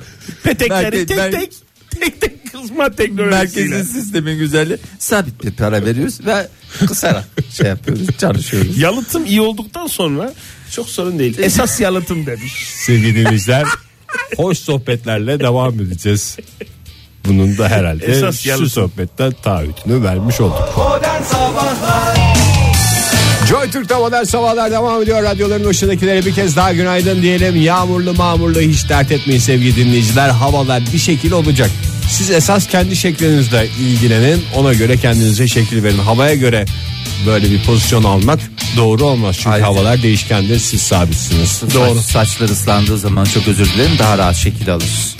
Petekleri 0.42 1.06
tek 1.06 1.32
tek 1.32 1.52
tek 2.00 2.20
tek 2.20 2.37
kızma 2.62 2.90
teknolojisiyle. 2.90 3.68
Merkezi 3.68 3.92
sistemin 3.92 4.38
güzelliği 4.38 4.78
sabit 4.98 5.44
bir 5.44 5.50
para 5.50 5.84
veriyoruz 5.84 6.26
ve 6.26 6.48
kısarak 6.86 7.24
şey 7.56 7.66
yapıyoruz 7.66 8.06
çalışıyoruz. 8.18 8.78
Yalıtım 8.78 9.26
iyi 9.26 9.40
olduktan 9.40 9.86
sonra 9.86 10.32
çok 10.72 10.88
sorun 10.88 11.18
değil. 11.18 11.38
Esas 11.38 11.80
yalıtım 11.80 12.26
demiş. 12.26 12.52
Sevgili 12.74 13.14
dinleyiciler 13.14 13.64
hoş 14.36 14.58
sohbetlerle 14.58 15.40
devam 15.40 15.74
edeceğiz. 15.74 16.36
Bunun 17.26 17.58
da 17.58 17.68
herhalde 17.68 18.06
Esas 18.06 18.40
şu 18.40 18.48
yalıtım. 18.48 18.70
sohbetten 18.70 19.32
taahhütünü 19.42 20.02
vermiş 20.04 20.40
olduk. 20.40 20.74
Modern 20.76 21.22
Sabahlar 21.22 22.18
Joy 23.48 23.70
Türk'te 23.70 23.94
modern 23.94 24.24
sabahlar 24.24 24.70
devam 24.70 25.02
ediyor. 25.02 25.22
Radyoların 25.22 25.66
başındakilere 25.66 26.26
bir 26.26 26.34
kez 26.34 26.56
daha 26.56 26.72
günaydın 26.72 27.22
diyelim. 27.22 27.62
Yağmurlu 27.62 28.14
mağmurlu 28.14 28.60
hiç 28.60 28.88
dert 28.88 29.12
etmeyin 29.12 29.40
sevgili 29.40 29.76
dinleyiciler. 29.76 30.28
Havalar 30.28 30.82
bir 30.92 30.98
şekil 30.98 31.32
olacak. 31.32 31.70
Siz 32.08 32.30
esas 32.30 32.66
kendi 32.66 32.96
şeklinizle 32.96 33.68
ilgilenin. 33.80 34.44
Ona 34.54 34.72
göre 34.74 34.96
kendinize 34.96 35.48
şekil 35.48 35.82
verin. 35.82 35.98
Havaya 35.98 36.34
göre 36.34 36.64
böyle 37.26 37.50
bir 37.50 37.62
pozisyon 37.62 38.04
almak 38.04 38.40
doğru 38.76 39.04
olmaz. 39.06 39.36
Çünkü 39.36 39.48
Hayır. 39.48 39.64
havalar 39.64 40.02
değişkendir 40.02 40.58
siz 40.58 40.82
sabitsiniz. 40.82 41.62
Doğru. 41.74 42.00
Saçlar 42.00 42.48
ıslandığı 42.48 42.98
zaman 42.98 43.24
çok 43.24 43.48
özür 43.48 43.66
dilerim 43.74 43.98
daha 43.98 44.18
rahat 44.18 44.36
şekil 44.36 44.72
alır. 44.72 45.16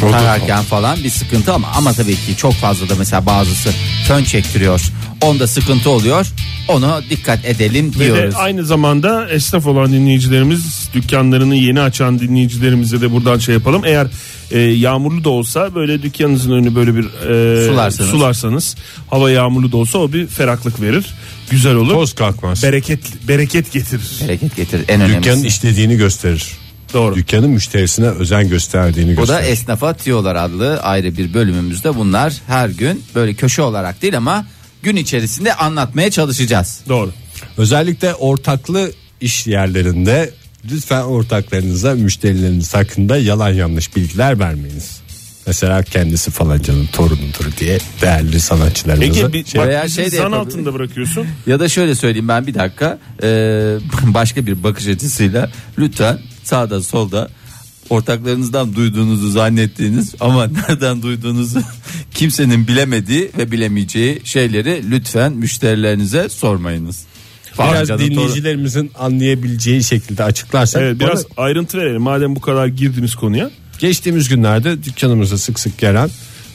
Tararken 0.00 0.62
falan 0.62 1.04
bir 1.04 1.10
sıkıntı 1.10 1.52
ama 1.52 1.68
ama 1.74 1.92
tabii 1.92 2.14
ki 2.14 2.36
çok 2.36 2.54
fazla 2.54 2.88
da 2.88 2.94
mesela 2.98 3.26
bazısı 3.26 3.70
fön 4.08 4.24
çektiriyor. 4.24 4.80
Onda 5.20 5.46
sıkıntı 5.46 5.90
oluyor. 5.90 6.26
Onu 6.68 7.00
dikkat 7.10 7.44
edelim 7.44 7.92
Ve 8.00 8.04
diyoruz. 8.04 8.34
de 8.34 8.38
aynı 8.38 8.64
zamanda 8.64 9.28
esnaf 9.30 9.66
olan 9.66 9.92
dinleyicilerimiz 9.92 10.88
dükkanlarını 10.94 11.56
yeni 11.56 11.80
açan 11.80 12.18
dinleyicilerimize 12.18 13.00
de 13.00 13.12
buradan 13.12 13.38
şey 13.38 13.54
yapalım. 13.54 13.82
Eğer 13.84 14.06
e, 14.50 14.58
yağmurlu 14.58 15.24
da 15.24 15.28
olsa 15.30 15.74
böyle 15.74 16.02
dükkanınızın 16.02 16.50
önünü 16.52 16.74
böyle 16.74 16.94
bir 16.96 17.04
e, 17.04 17.66
Sularsanız. 17.68 18.10
sularsanız 18.10 18.76
hava 19.10 19.30
yağmurlu 19.30 19.72
da 19.72 19.76
olsa 19.76 19.98
o 19.98 20.12
bir 20.12 20.26
ferahlık 20.26 20.80
verir. 20.80 21.06
Güzel 21.50 21.74
olur. 21.74 21.92
Toz 21.94 22.14
kalkmaz. 22.14 22.62
Bereket 22.62 23.28
bereket 23.28 23.72
getirir. 23.72 24.02
Hareket 24.20 24.56
getir 24.56 24.80
en 24.88 25.00
önemlisi. 25.00 25.22
Dükkanın 25.22 25.42
işlediğini 25.44 25.96
gösterir. 25.96 26.46
Doğru. 26.94 27.14
Dükkanın 27.14 27.50
müşterisine 27.50 28.06
özen 28.06 28.48
gösterdiğini 28.48 29.12
O 29.12 29.16
da 29.16 29.20
gösterir. 29.40 29.52
esnafa 29.52 29.94
tiyolar 29.94 30.36
adlı 30.36 30.80
ayrı 30.80 31.16
bir 31.16 31.34
bölümümüzde 31.34 31.94
bunlar 31.96 32.32
her 32.46 32.68
gün 32.68 33.02
böyle 33.14 33.34
köşe 33.34 33.62
olarak 33.62 34.02
değil 34.02 34.16
ama 34.16 34.44
gün 34.82 34.96
içerisinde 34.96 35.54
anlatmaya 35.54 36.10
çalışacağız. 36.10 36.80
Doğru. 36.88 37.12
Özellikle 37.56 38.14
ortaklı 38.14 38.92
iş 39.20 39.46
yerlerinde 39.46 40.30
lütfen 40.70 41.02
ortaklarınıza 41.02 41.94
müşterileriniz 41.94 42.74
hakkında 42.74 43.16
yalan 43.16 43.50
yanlış 43.52 43.96
bilgiler 43.96 44.38
vermeyiniz. 44.38 45.00
Mesela 45.46 45.82
kendisi 45.82 46.30
falancanın 46.30 46.86
torunudur 46.86 47.56
diye 47.60 47.78
değerli 48.02 48.40
sanatçılarımıza. 48.40 49.20
Ege 49.20 49.32
bir, 49.32 49.44
şey- 49.44 49.60
bak 49.60 49.68
Veya 49.68 49.88
şey 49.88 50.04
de 50.04 50.16
zan 50.16 50.32
altında 50.32 50.74
bırakıyorsun. 50.74 51.26
Ya 51.46 51.60
da 51.60 51.68
şöyle 51.68 51.94
söyleyeyim 51.94 52.28
ben 52.28 52.46
bir 52.46 52.54
dakika 52.54 52.98
Ee, 53.22 53.76
başka 54.02 54.46
bir 54.46 54.62
bakış 54.62 54.86
açısıyla 54.86 55.50
lütfen 55.78 56.18
sağda 56.44 56.82
solda 56.82 57.28
ortaklarınızdan 57.90 58.74
duyduğunuzu 58.74 59.30
zannettiğiniz 59.30 60.14
ama 60.20 60.46
nereden 60.68 61.02
duyduğunuzu 61.02 61.60
kimsenin 62.14 62.68
bilemediği 62.68 63.30
ve 63.38 63.50
bilemeyeceği 63.50 64.20
şeyleri 64.24 64.90
lütfen 64.90 65.32
müşterilerinize 65.32 66.28
sormayınız. 66.28 67.04
Biraz 67.58 67.88
dinleyicilerimizin 67.88 68.90
anlayabileceği 68.98 69.84
şekilde 69.84 70.24
açıklarsak. 70.24 70.82
Evet, 70.82 71.00
biraz 71.00 71.24
Bana 71.24 71.44
ayrıntı 71.46 71.78
verelim 71.78 72.02
madem 72.02 72.36
bu 72.36 72.40
kadar 72.40 72.66
girdiniz 72.66 73.14
konuya. 73.14 73.50
geçtiğimiz 73.78 74.28
günlerde 74.28 74.84
dükkanımıza 74.84 75.38
sık 75.38 75.60
sık 75.60 75.78
gelen 75.78 76.10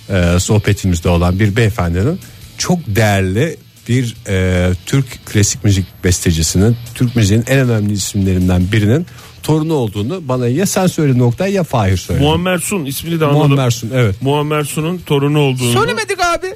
e, 0.10 0.40
sohbetimizde 0.40 1.10
olan 1.10 1.40
bir 1.40 1.56
beyefendinin 1.56 2.20
çok 2.58 2.80
değerli 2.88 3.58
bir 3.90 4.16
e, 4.28 4.72
Türk 4.86 5.26
klasik 5.26 5.64
müzik 5.64 5.86
bestecisinin 6.04 6.78
Türk 6.96 7.16
müziğin 7.16 7.44
en 7.48 7.60
önemli 7.60 7.94
isimlerinden 7.94 8.72
birinin 8.72 9.06
torunu 9.44 9.74
olduğunu 9.74 10.28
bana 10.28 10.48
ya 10.48 10.66
sen 10.66 10.88
söyle 10.88 11.18
nokta 11.18 11.48
ya 11.48 11.64
Fahir 11.64 11.98
söyle. 11.98 12.22
Muammer 12.22 12.58
Sun 12.58 12.86
ismini 12.86 13.20
de 13.20 13.26
anladım. 13.26 13.48
Muammer 13.48 13.70
Sun, 13.72 13.90
evet. 13.94 14.22
Muammer 14.22 14.64
Sun'un 14.64 14.98
torunu 14.98 15.40
olduğunu. 15.40 15.74
Söylemedik 15.74 16.20
abi. 16.22 16.48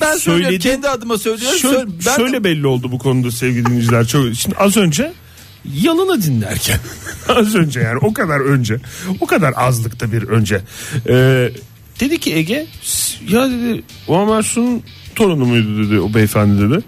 Ben 0.00 0.16
söylüyorum 0.16 0.44
Söyledim. 0.60 0.70
kendi 0.72 0.88
adıma 0.88 1.18
söylüyorum. 1.18 1.58
Şöyle, 1.58 1.74
Söyle- 1.78 1.90
ben 2.06 2.16
şöyle 2.16 2.44
belli 2.44 2.66
oldu 2.66 2.92
bu 2.92 2.98
konuda 2.98 3.30
sevgili 3.30 3.66
dinleyiciler. 3.66 4.06
Çok, 4.06 4.34
şimdi 4.34 4.56
az 4.56 4.76
önce 4.76 5.12
yalını 5.74 6.22
dinlerken 6.22 6.78
az 7.28 7.54
önce 7.54 7.80
yani 7.80 7.98
o 7.98 8.12
kadar 8.14 8.40
önce 8.40 8.76
o 9.20 9.26
kadar 9.26 9.52
azlıkta 9.56 10.12
bir 10.12 10.22
önce 10.22 10.60
Ee, 11.08 11.50
dedi 12.00 12.18
ki 12.20 12.34
Ege 12.34 12.66
"S- 12.82 13.16
ya 13.28 13.50
dedi 13.50 13.82
Muammer 14.08 14.42
Sun'un 14.42 14.82
torunu 15.18 15.46
muydu 15.46 15.86
dedi 15.88 16.00
o 16.00 16.14
beyefendi 16.14 16.62
dedi. 16.70 16.84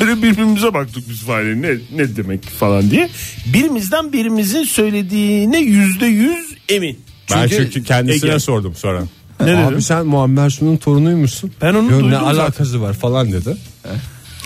Böyle 0.00 0.22
birbirimize 0.22 0.74
baktık 0.74 1.08
biz 1.08 1.20
falan 1.22 1.62
ne, 1.62 1.70
ne 1.94 2.16
demek 2.16 2.44
falan 2.44 2.90
diye. 2.90 3.08
Birimizden 3.46 4.12
birimizin 4.12 4.64
söylediğine 4.64 5.58
yüzde 5.58 6.06
yüz 6.06 6.54
emin. 6.68 7.00
Ben 7.34 7.48
Çünkü 7.48 7.70
çünkü 7.72 7.82
kendisine 7.86 8.30
Ege- 8.30 8.40
sordum 8.40 8.74
sonra. 8.74 9.02
Ne 9.40 9.56
Abi 9.56 9.66
dedim? 9.70 9.82
sen 9.82 10.06
Muammer 10.06 10.50
Sun'un 10.50 10.76
torunuymuşsun. 10.76 11.50
Ben 11.62 11.74
onu 11.74 11.82
Yok, 11.82 11.90
duydum 11.90 12.10
Ne 12.10 12.14
zaten. 12.14 12.26
alakası 12.40 12.80
var 12.82 12.92
falan 12.94 13.32
dedi. 13.32 13.56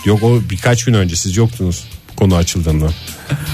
Yok 0.05 0.23
o 0.23 0.41
birkaç 0.49 0.83
gün 0.85 0.93
önce 0.93 1.15
siz 1.15 1.37
yoktunuz 1.37 1.83
bu 2.11 2.15
konu 2.15 2.35
açıldığında. 2.35 2.89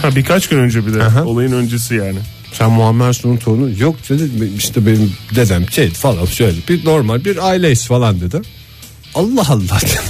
Ha, 0.02 0.16
birkaç 0.16 0.50
gün 0.50 0.58
önce 0.58 0.88
bir 0.88 0.94
de 0.94 1.04
Aha. 1.04 1.26
olayın 1.26 1.52
öncesi 1.52 1.96
yani. 1.96 2.20
Sen 2.58 2.72
Muammer 2.72 3.14
Sun'un 3.14 3.38
torunu 3.38 3.80
yok 3.80 3.96
dedi 4.10 4.52
işte 4.58 4.86
benim 4.86 5.14
dedem 5.36 5.70
şey 5.72 5.90
falan 5.90 6.26
söyledi. 6.26 6.60
Bir 6.70 6.86
normal 6.86 7.26
bir 7.26 7.48
aileyiz 7.50 7.86
falan 7.88 8.22
dedi. 8.22 8.42
Allah 9.16 9.46
Allah 9.50 9.80
dedim. 9.82 10.04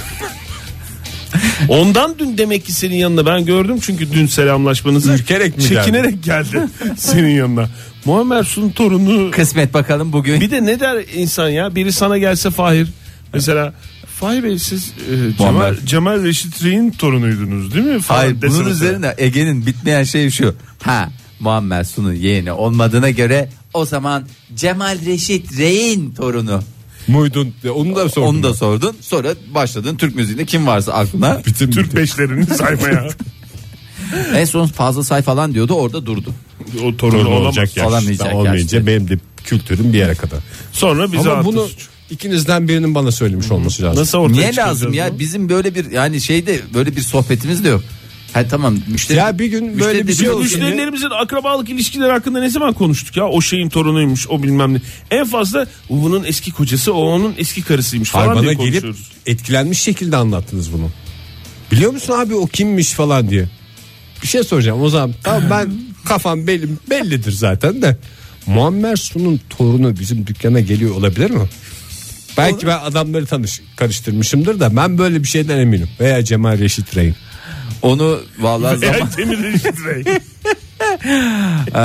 Ondan 1.68 2.14
dün 2.18 2.38
demek 2.38 2.66
ki 2.66 2.72
senin 2.72 2.96
yanına 2.96 3.26
ben 3.26 3.44
gördüm 3.44 3.78
çünkü 3.82 4.12
dün 4.12 4.26
selamlaşmanızı 4.26 5.12
Ürkerek 5.12 5.56
mi 5.56 5.62
çekinerek 5.62 6.24
geldi 6.24 6.60
senin 6.96 7.28
yanına. 7.36 7.68
Muammer 8.04 8.42
Sun'un 8.44 8.70
torunu 8.70 9.30
kısmet 9.30 9.74
bakalım 9.74 10.12
bugün. 10.12 10.40
bir 10.40 10.50
de 10.50 10.66
ne 10.66 10.80
der 10.80 11.04
insan 11.14 11.48
ya 11.48 11.74
biri 11.74 11.92
sana 11.92 12.18
gelse 12.18 12.50
Fahir 12.50 12.88
mesela 13.34 13.74
Fahir 14.20 14.44
Bey 14.44 14.58
siz 14.58 14.92
e, 15.12 15.36
Cemal. 15.38 15.76
Cemal 15.86 16.22
Reşit 16.22 16.64
Rey'in 16.64 16.90
torunuydunuz 16.90 17.74
değil 17.74 17.86
mi? 17.86 18.00
Falan 18.00 18.18
Hayır 18.18 18.36
bunun 18.42 18.70
üzerine 18.70 19.14
Ege'nin 19.18 19.66
bitmeyen 19.66 20.04
şey 20.04 20.30
şu. 20.30 20.54
Ha 20.82 21.08
Muammer 21.40 21.84
Sun'un 21.84 22.12
yeğeni 22.14 22.52
olmadığına 22.52 23.10
göre 23.10 23.48
o 23.74 23.84
zaman 23.84 24.24
Cemal 24.56 24.98
Reşit 25.06 25.58
Rey'in 25.58 26.10
torunu. 26.10 26.60
Muydun 27.08 27.54
onu 27.74 27.96
da 27.96 28.08
sordum. 28.08 28.28
Onu 28.28 28.42
da 28.42 28.54
sordun. 28.54 28.96
Sonra 29.00 29.34
başladın 29.54 29.96
Türk 29.96 30.14
müziğinde 30.16 30.44
kim 30.44 30.66
varsa 30.66 30.92
aklına. 30.92 31.40
Bütün 31.46 31.70
Türk 31.70 31.96
beşlerini 31.96 32.46
saymaya 32.54 33.08
en 34.34 34.44
son 34.44 34.66
fazla 34.66 35.04
say 35.04 35.22
falan 35.22 35.54
diyordu 35.54 35.72
orada 35.74 36.06
durdu. 36.06 36.34
o 36.82 37.06
olamaz. 37.06 37.26
olacak 37.26 37.76
ya. 37.76 37.88
Olamayacak 37.88 38.34
Olmayınca 38.34 38.76
yaşta. 38.78 38.86
benim 38.86 39.08
de 39.08 39.18
kültürüm 39.44 39.92
bir 39.92 39.98
yere 39.98 40.14
kadar. 40.14 40.38
Sonra 40.72 41.12
bize 41.12 41.30
Ama 41.30 41.44
bunu 41.44 41.66
suç. 41.66 41.86
ikinizden 42.10 42.68
birinin 42.68 42.94
bana 42.94 43.12
söylemiş 43.12 43.50
olması 43.50 43.82
lazım. 43.82 44.00
Nasıl 44.00 44.18
ortaya 44.18 44.32
Niye 44.34 44.56
lazım 44.56 44.92
ya? 44.92 45.10
bunu? 45.10 45.18
Bizim 45.18 45.48
böyle 45.48 45.74
bir 45.74 45.90
yani 45.90 46.20
şeyde 46.20 46.60
böyle 46.74 46.96
bir 46.96 47.00
sohbetimiz 47.00 47.64
de 47.64 47.68
yok. 47.68 47.82
Ha 48.32 48.48
tamam 48.48 48.78
müşteri. 48.88 49.18
Ya 49.18 49.38
bir 49.38 49.46
gün 49.46 49.80
böyle 49.80 50.06
bir 50.08 50.14
şey 50.14 50.30
olsun 50.30 50.48
gibi- 50.48 50.58
Müşterilerimizin 50.60 51.10
akrabalık 51.22 51.68
ilişkileri 51.68 52.12
hakkında 52.12 52.40
ne 52.40 52.50
zaman 52.50 52.74
konuştuk 52.74 53.16
ya? 53.16 53.28
O 53.28 53.40
şeyin 53.40 53.68
torunuymuş, 53.68 54.28
o 54.28 54.42
bilmem 54.42 54.74
ne. 54.74 54.80
En 55.10 55.24
fazla 55.26 55.66
"Bu 55.90 56.02
bunun 56.02 56.24
eski 56.24 56.50
kocası, 56.52 56.94
o 56.94 57.00
onun 57.00 57.34
eski 57.38 57.62
karısıymış 57.62 58.10
falan 58.10 58.26
Hayır, 58.26 58.40
diye 58.42 58.46
bana 58.58 58.64
gelip 58.64 58.82
konuşuyoruz. 58.82 59.12
etkilenmiş 59.26 59.80
şekilde 59.82 60.16
anlattınız 60.16 60.72
bunu. 60.72 60.90
Biliyor 61.72 61.92
musun 61.92 62.12
abi 62.18 62.34
o 62.34 62.46
kimmiş 62.46 62.92
falan 62.92 63.30
diye. 63.30 63.48
Bir 64.22 64.26
şey 64.28 64.42
soracağım 64.44 64.82
o 64.82 64.88
zaman. 64.88 65.14
Tamam 65.22 65.42
ben 65.50 65.72
kafam 66.04 66.46
belli, 66.46 66.68
bellidir 66.90 67.32
zaten 67.32 67.82
de. 67.82 67.96
Muammer 68.46 68.96
Sun'un 68.96 69.40
torunu 69.50 69.96
bizim 69.98 70.26
dükkana 70.26 70.60
geliyor 70.60 70.94
olabilir 70.94 71.30
mi? 71.30 71.48
Belki 72.38 72.66
ben 72.66 72.78
adamları 72.78 73.26
tanış 73.26 73.60
karıştırmışımdır 73.76 74.60
da 74.60 74.76
ben 74.76 74.98
böyle 74.98 75.22
bir 75.22 75.28
şeyden 75.28 75.58
eminim. 75.58 75.88
Veya 76.00 76.24
Cemal 76.24 76.58
Reşit 76.58 76.96
Rey. 76.96 77.14
Onu 77.82 78.20
vallahi 78.38 78.78
zaman 78.78 78.98
Yani 78.98 79.10
Demir 79.16 79.42
Reşit 79.42 79.84
Rey. 79.84 80.04
Ee, 81.74 81.80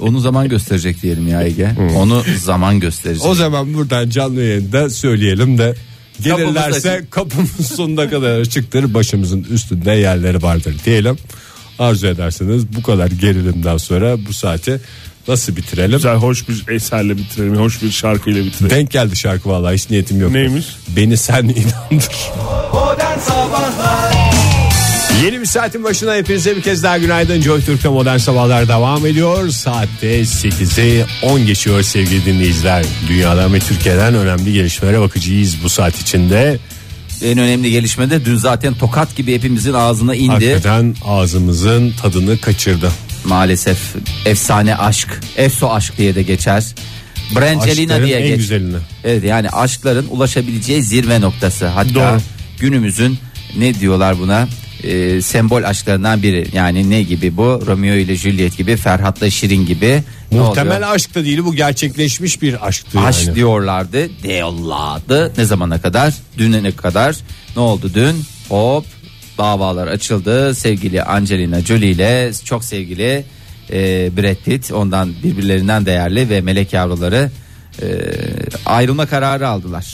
onu 0.00 0.20
zaman 0.20 0.48
gösterecek 0.48 1.02
diyelim 1.02 1.28
ya 1.28 1.42
Ege. 1.42 1.70
Onu 1.96 2.24
zaman 2.38 2.80
gösterecek. 2.80 3.26
O 3.26 3.34
zaman 3.34 3.74
buradan 3.74 4.10
canlı 4.10 4.42
yayında 4.42 4.90
söyleyelim 4.90 5.58
de 5.58 5.74
gelirlerse 6.22 6.90
açık. 6.90 7.10
kapımız 7.10 7.66
sonuna 7.76 8.10
kadar 8.10 8.40
açıktır. 8.40 8.94
Başımızın 8.94 9.46
üstünde 9.50 9.90
yerleri 9.92 10.42
vardır 10.42 10.76
diyelim. 10.84 11.16
Arzu 11.78 12.06
ederseniz 12.06 12.76
bu 12.76 12.82
kadar 12.82 13.06
gerilimden 13.06 13.76
sonra 13.76 14.26
bu 14.26 14.32
saati 14.32 14.80
nasıl 15.28 15.56
bitirelim? 15.56 15.96
Güzel 15.96 16.16
hoş 16.16 16.48
bir 16.48 16.68
eserle 16.68 17.16
bitirelim, 17.16 17.56
hoş 17.56 17.82
bir 17.82 17.90
şarkıyla 17.90 18.44
bitirelim. 18.44 18.76
Denk 18.76 18.90
geldi 18.90 19.16
şarkı 19.16 19.48
vallahi 19.48 19.74
hiç 19.74 19.90
niyetim 19.90 20.20
yok. 20.20 20.32
Neymiş? 20.32 20.66
Beni 20.96 21.16
sen 21.16 21.42
inandır. 21.44 22.30
Modern 22.72 23.18
Sabahlar 23.18 23.87
Yeni 25.24 25.40
bir 25.40 25.46
saatin 25.46 25.84
başına 25.84 26.14
hepinize 26.14 26.56
bir 26.56 26.62
kez 26.62 26.82
daha 26.82 26.98
günaydın. 26.98 27.40
Joy 27.40 27.60
Türk'te 27.64 27.88
modern 27.88 28.16
sabahlar 28.16 28.68
devam 28.68 29.06
ediyor. 29.06 29.48
Saatte 29.48 30.20
8'i 30.20 31.04
10 31.22 31.46
geçiyor 31.46 31.82
sevgili 31.82 32.24
dinleyiciler. 32.24 32.84
Dünyadan 33.08 33.54
ve 33.54 33.58
Türkiye'den 33.58 34.14
önemli 34.14 34.52
gelişmelere 34.52 35.00
bakacağız 35.00 35.56
bu 35.64 35.68
saat 35.68 36.00
içinde. 36.00 36.58
En 37.22 37.38
önemli 37.38 37.70
gelişme 37.70 38.10
de 38.10 38.24
dün 38.24 38.36
zaten 38.36 38.74
tokat 38.74 39.16
gibi 39.16 39.34
hepimizin 39.34 39.72
ağzına 39.72 40.14
indi. 40.14 40.30
Hakikaten 40.30 40.94
ağzımızın 41.04 41.92
tadını 42.02 42.38
kaçırdı. 42.40 42.90
Maalesef 43.24 43.78
efsane 44.26 44.76
aşk, 44.76 45.20
efso 45.36 45.68
aşk 45.70 45.98
diye 45.98 46.14
de 46.14 46.22
geçer. 46.22 46.64
Brangelina 47.36 47.92
Aşkların 47.92 48.06
diye 48.06 48.18
en 48.18 48.26
geç. 48.28 48.36
güzelini. 48.36 48.76
Evet 49.04 49.24
yani 49.24 49.50
aşkların 49.50 50.06
ulaşabileceği 50.10 50.82
zirve 50.82 51.20
noktası. 51.20 51.66
Hatta 51.66 51.94
Doğru. 51.94 52.20
günümüzün 52.60 53.18
ne 53.58 53.74
diyorlar 53.74 54.18
buna? 54.18 54.48
Ee, 54.84 55.22
sembol 55.22 55.62
aşklarından 55.62 56.22
biri. 56.22 56.48
Yani 56.52 56.90
ne 56.90 57.02
gibi 57.02 57.36
bu? 57.36 57.62
Romeo 57.66 57.94
ile 57.94 58.16
Juliet 58.16 58.56
gibi, 58.56 58.76
Ferhat'la 58.76 59.30
Şirin 59.30 59.66
gibi. 59.66 60.02
Ne 60.32 60.38
Muhtemel 60.38 60.76
oluyor? 60.76 60.94
aşk 60.94 61.14
da 61.14 61.24
değil 61.24 61.44
bu 61.44 61.54
gerçekleşmiş 61.54 62.42
bir 62.42 62.66
aşktı 62.66 63.00
Aşk 63.00 63.26
yani. 63.26 63.36
diyorlardı. 63.36 64.22
Diyorlardı. 64.22 65.32
Ne 65.38 65.44
zamana 65.44 65.80
kadar? 65.80 66.14
Düne 66.38 66.70
kadar. 66.72 67.16
Ne 67.56 67.62
oldu 67.62 67.90
dün? 67.94 68.24
Hop 68.48 68.84
davalar 69.38 69.86
açıldı. 69.86 70.54
Sevgili 70.54 71.02
Angelina 71.02 71.60
Jolie 71.60 71.90
ile 71.90 72.30
çok 72.44 72.64
sevgili 72.64 73.24
e, 73.72 73.76
Brad 74.16 74.36
Pitt 74.44 74.72
ondan 74.72 75.12
birbirlerinden 75.22 75.86
değerli 75.86 76.28
ve 76.30 76.40
melek 76.40 76.72
yavruları 76.72 77.30
e, 77.82 77.86
ayrılma 78.66 79.06
kararı 79.06 79.48
aldılar. 79.48 79.86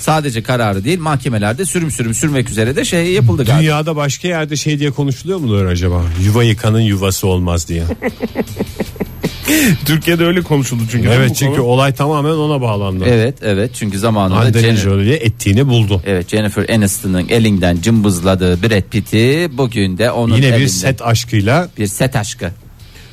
Sadece 0.00 0.42
kararı 0.42 0.84
değil 0.84 0.98
mahkemelerde 0.98 1.64
sürüm 1.64 1.90
sürüm 1.90 2.14
sürmek 2.14 2.50
üzere 2.50 2.76
de 2.76 2.84
şey 2.84 3.12
yapıldı 3.12 3.44
galiba. 3.44 3.62
Dünyada 3.62 3.96
başka 3.96 4.28
yerde 4.28 4.56
şey 4.56 4.78
diye 4.78 4.90
konuşuluyor 4.90 5.38
mudur 5.38 5.64
acaba? 5.64 6.02
Yuva 6.24 6.42
yıkanın 6.44 6.80
yuvası 6.80 7.26
olmaz 7.26 7.68
diye. 7.68 7.82
Türkiye'de 9.86 10.24
öyle 10.24 10.40
konuşuldu 10.42 10.82
çünkü. 10.92 11.08
evet 11.08 11.36
çünkü 11.36 11.56
konu? 11.56 11.66
olay 11.66 11.94
tamamen 11.94 12.30
ona 12.30 12.60
bağlandı. 12.60 13.04
Evet 13.08 13.34
evet 13.42 13.70
çünkü 13.74 13.98
zamanında 13.98 14.38
Angelina 14.38 14.72
Jennifer- 14.72 14.82
Jolie 14.82 15.14
ettiğini 15.14 15.68
buldu. 15.68 16.02
Evet 16.06 16.28
Jennifer 16.28 16.68
Aniston'ın 16.74 17.28
elinden 17.28 17.78
cımbızladığı 17.82 18.62
Brad 18.62 18.82
Pitt'i 18.90 19.48
bugün 19.52 19.98
de 19.98 20.10
onun 20.10 20.36
Yine 20.36 20.46
bir 20.48 20.52
elinde- 20.52 20.68
set 20.68 21.02
aşkıyla 21.02 21.68
bir 21.78 21.86
set 21.86 22.16
aşkı. 22.16 22.50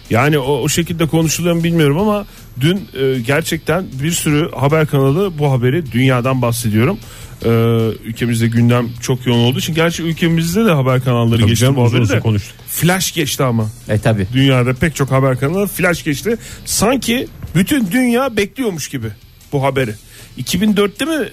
Yani 0.10 0.39
o, 0.39 0.54
o 0.54 0.70
şekilde 0.70 1.08
konuşuluyor 1.08 1.56
mu 1.56 1.63
bilmiyorum 1.63 1.98
ama 1.98 2.26
dün 2.60 2.76
e, 3.00 3.20
gerçekten 3.20 3.86
bir 4.04 4.12
sürü 4.12 4.52
haber 4.52 4.88
kanalı 4.88 5.38
bu 5.39 5.52
haberi 5.52 5.91
dünyadan 5.91 6.41
bahsediyorum. 6.41 7.00
E, 7.46 7.50
ülkemizde 8.04 8.48
gündem 8.48 8.89
çok 9.02 9.26
yoğun 9.26 9.39
olduğu 9.39 9.60
için 9.60 9.74
gerçi 9.76 10.04
ülkemizde 10.04 10.65
de 10.65 10.72
haber 10.72 11.04
kanalları 11.04 11.39
Tabii 11.39 11.50
geçti 11.50 11.62
canım, 11.62 11.76
bu 11.76 11.82
uzun 11.82 11.89
haberi 11.89 12.04
uzun 12.04 12.15
de. 12.15 12.20
konuştuk. 12.20 12.56
Flash 12.67 13.12
geçti 13.13 13.43
ama. 13.43 13.70
E 13.89 14.00
tabi. 14.00 14.28
Dünyada 14.34 14.74
pek 14.74 14.96
çok 14.96 15.12
haber 15.12 15.39
kanalı 15.39 15.67
flash 15.67 16.04
geçti. 16.04 16.38
Sanki 16.65 17.28
bütün 17.56 17.91
dünya 17.91 18.38
bekliyormuş 18.38 18.89
gibi 18.89 19.08
bu 19.54 19.63
haberi. 19.63 19.91
2004'te 20.39 21.06
mi 21.06 21.30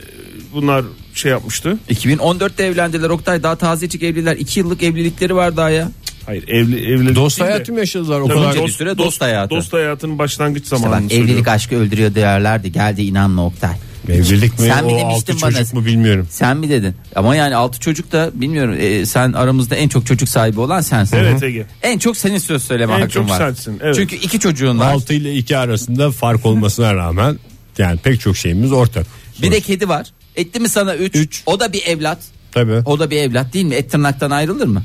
bunlar 0.54 0.84
şey 1.14 1.30
yapmıştı? 1.30 1.78
2014'te 1.90 2.64
evlendiler 2.64 3.10
Oktay 3.10 3.42
daha 3.42 3.56
tazecik 3.56 4.02
evliler 4.02 4.36
2 4.36 4.60
yıllık 4.60 4.82
evlilikleri 4.82 5.34
var 5.34 5.56
daha 5.56 5.70
ya. 5.70 5.90
Hayır 6.26 6.48
evli 6.48 6.92
evlilik 6.92 7.16
Dost 7.16 7.38
değil 7.38 7.48
de- 7.48 7.52
hayatı 7.52 7.72
mı 7.72 7.78
yaşadılar 7.78 8.20
o 8.20 8.28
Tabii 8.28 8.38
kadar? 8.38 8.66
bir 8.66 8.72
süre 8.72 8.98
dost 8.98 9.20
hayatı. 9.20 9.54
Dost 9.54 9.72
hayatının 9.72 10.18
başlangıç 10.18 10.62
İşte 10.64 10.76
zamanını 10.76 11.04
bak 11.04 11.12
evlilik 11.12 11.48
aşkı 11.48 11.76
öldürüyor 11.76 12.14
derlerdi 12.14 12.72
geldi 12.72 13.02
inanma 13.02 13.46
Oktay. 13.46 13.76
Evlilik 14.08 14.58
mi 14.58 14.66
Sen 14.66 14.84
mi 14.84 14.92
o 14.92 14.98
demiştin 14.98 15.32
altı 15.32 15.42
bana? 15.42 15.50
çocuk 15.52 15.74
mu 15.74 15.84
bilmiyorum. 15.86 16.26
Sen 16.30 16.56
mi 16.56 16.68
dedin? 16.68 16.94
Ama 17.16 17.36
yani 17.36 17.56
altı 17.56 17.80
çocuk 17.80 18.12
da 18.12 18.30
bilmiyorum 18.34 18.76
e, 18.80 19.06
sen 19.06 19.32
aramızda 19.32 19.76
en 19.76 19.88
çok 19.88 20.06
çocuk 20.06 20.28
sahibi 20.28 20.60
olan 20.60 20.80
sensin. 20.80 21.16
Evet 21.16 21.32
Hı 21.34 21.36
hı. 21.36 21.46
Ege. 21.46 21.66
En 21.82 21.98
çok 21.98 22.16
senin 22.16 22.38
söz 22.38 22.64
söyleme 22.64 22.92
En 22.92 22.96
hakkın 23.00 23.10
çok 23.12 23.30
var. 23.30 23.38
sensin, 23.38 23.78
evet. 23.82 23.94
Çünkü 23.96 24.16
iki 24.16 24.38
çocuğun 24.40 24.78
var. 24.78 24.92
6 24.92 25.14
ile 25.14 25.34
2 25.34 25.56
arasında 25.56 26.10
fark 26.10 26.46
olmasına 26.46 26.94
rağmen 26.94 27.38
yani 27.78 27.98
pek 27.98 28.20
çok 28.20 28.36
şeyimiz 28.36 28.72
ortak. 28.72 29.06
Bir 29.42 29.50
de 29.50 29.60
kedi 29.60 29.88
var. 29.88 30.06
Etti 30.36 30.60
mi 30.60 30.68
sana 30.68 30.94
3? 30.96 31.14
Üç. 31.16 31.42
O 31.46 31.60
da 31.60 31.72
bir 31.72 31.82
evlat. 31.86 32.18
Tabii. 32.52 32.82
O 32.86 32.98
da 32.98 33.10
bir 33.10 33.16
evlat 33.16 33.52
değil 33.54 33.64
mi? 33.64 33.74
Et 33.74 33.90
tırnaktan 33.90 34.30
ayrılır 34.30 34.66
mı? 34.66 34.82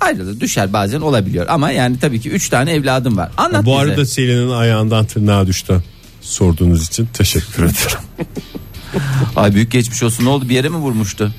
Ayrılır 0.00 0.40
düşer 0.40 0.72
bazen 0.72 1.00
olabiliyor 1.00 1.46
ama 1.48 1.70
yani 1.70 1.98
tabii 1.98 2.20
ki 2.20 2.30
3 2.30 2.48
tane 2.48 2.72
evladım 2.72 3.16
var. 3.16 3.30
Anlat 3.36 3.64
Bu 3.64 3.70
bize. 3.70 3.78
arada 3.78 4.06
Selin'in 4.06 4.50
ayağından 4.50 5.04
tırnağa 5.06 5.46
düştü. 5.46 5.82
Sorduğunuz 6.20 6.86
için 6.86 7.08
teşekkür 7.12 7.62
ederim. 7.62 7.98
Ay 9.36 9.54
büyük 9.54 9.70
geçmiş 9.72 10.02
olsun 10.02 10.24
ne 10.24 10.28
oldu 10.28 10.48
bir 10.48 10.54
yere 10.54 10.68
mi 10.68 10.76
vurmuştu? 10.76 11.34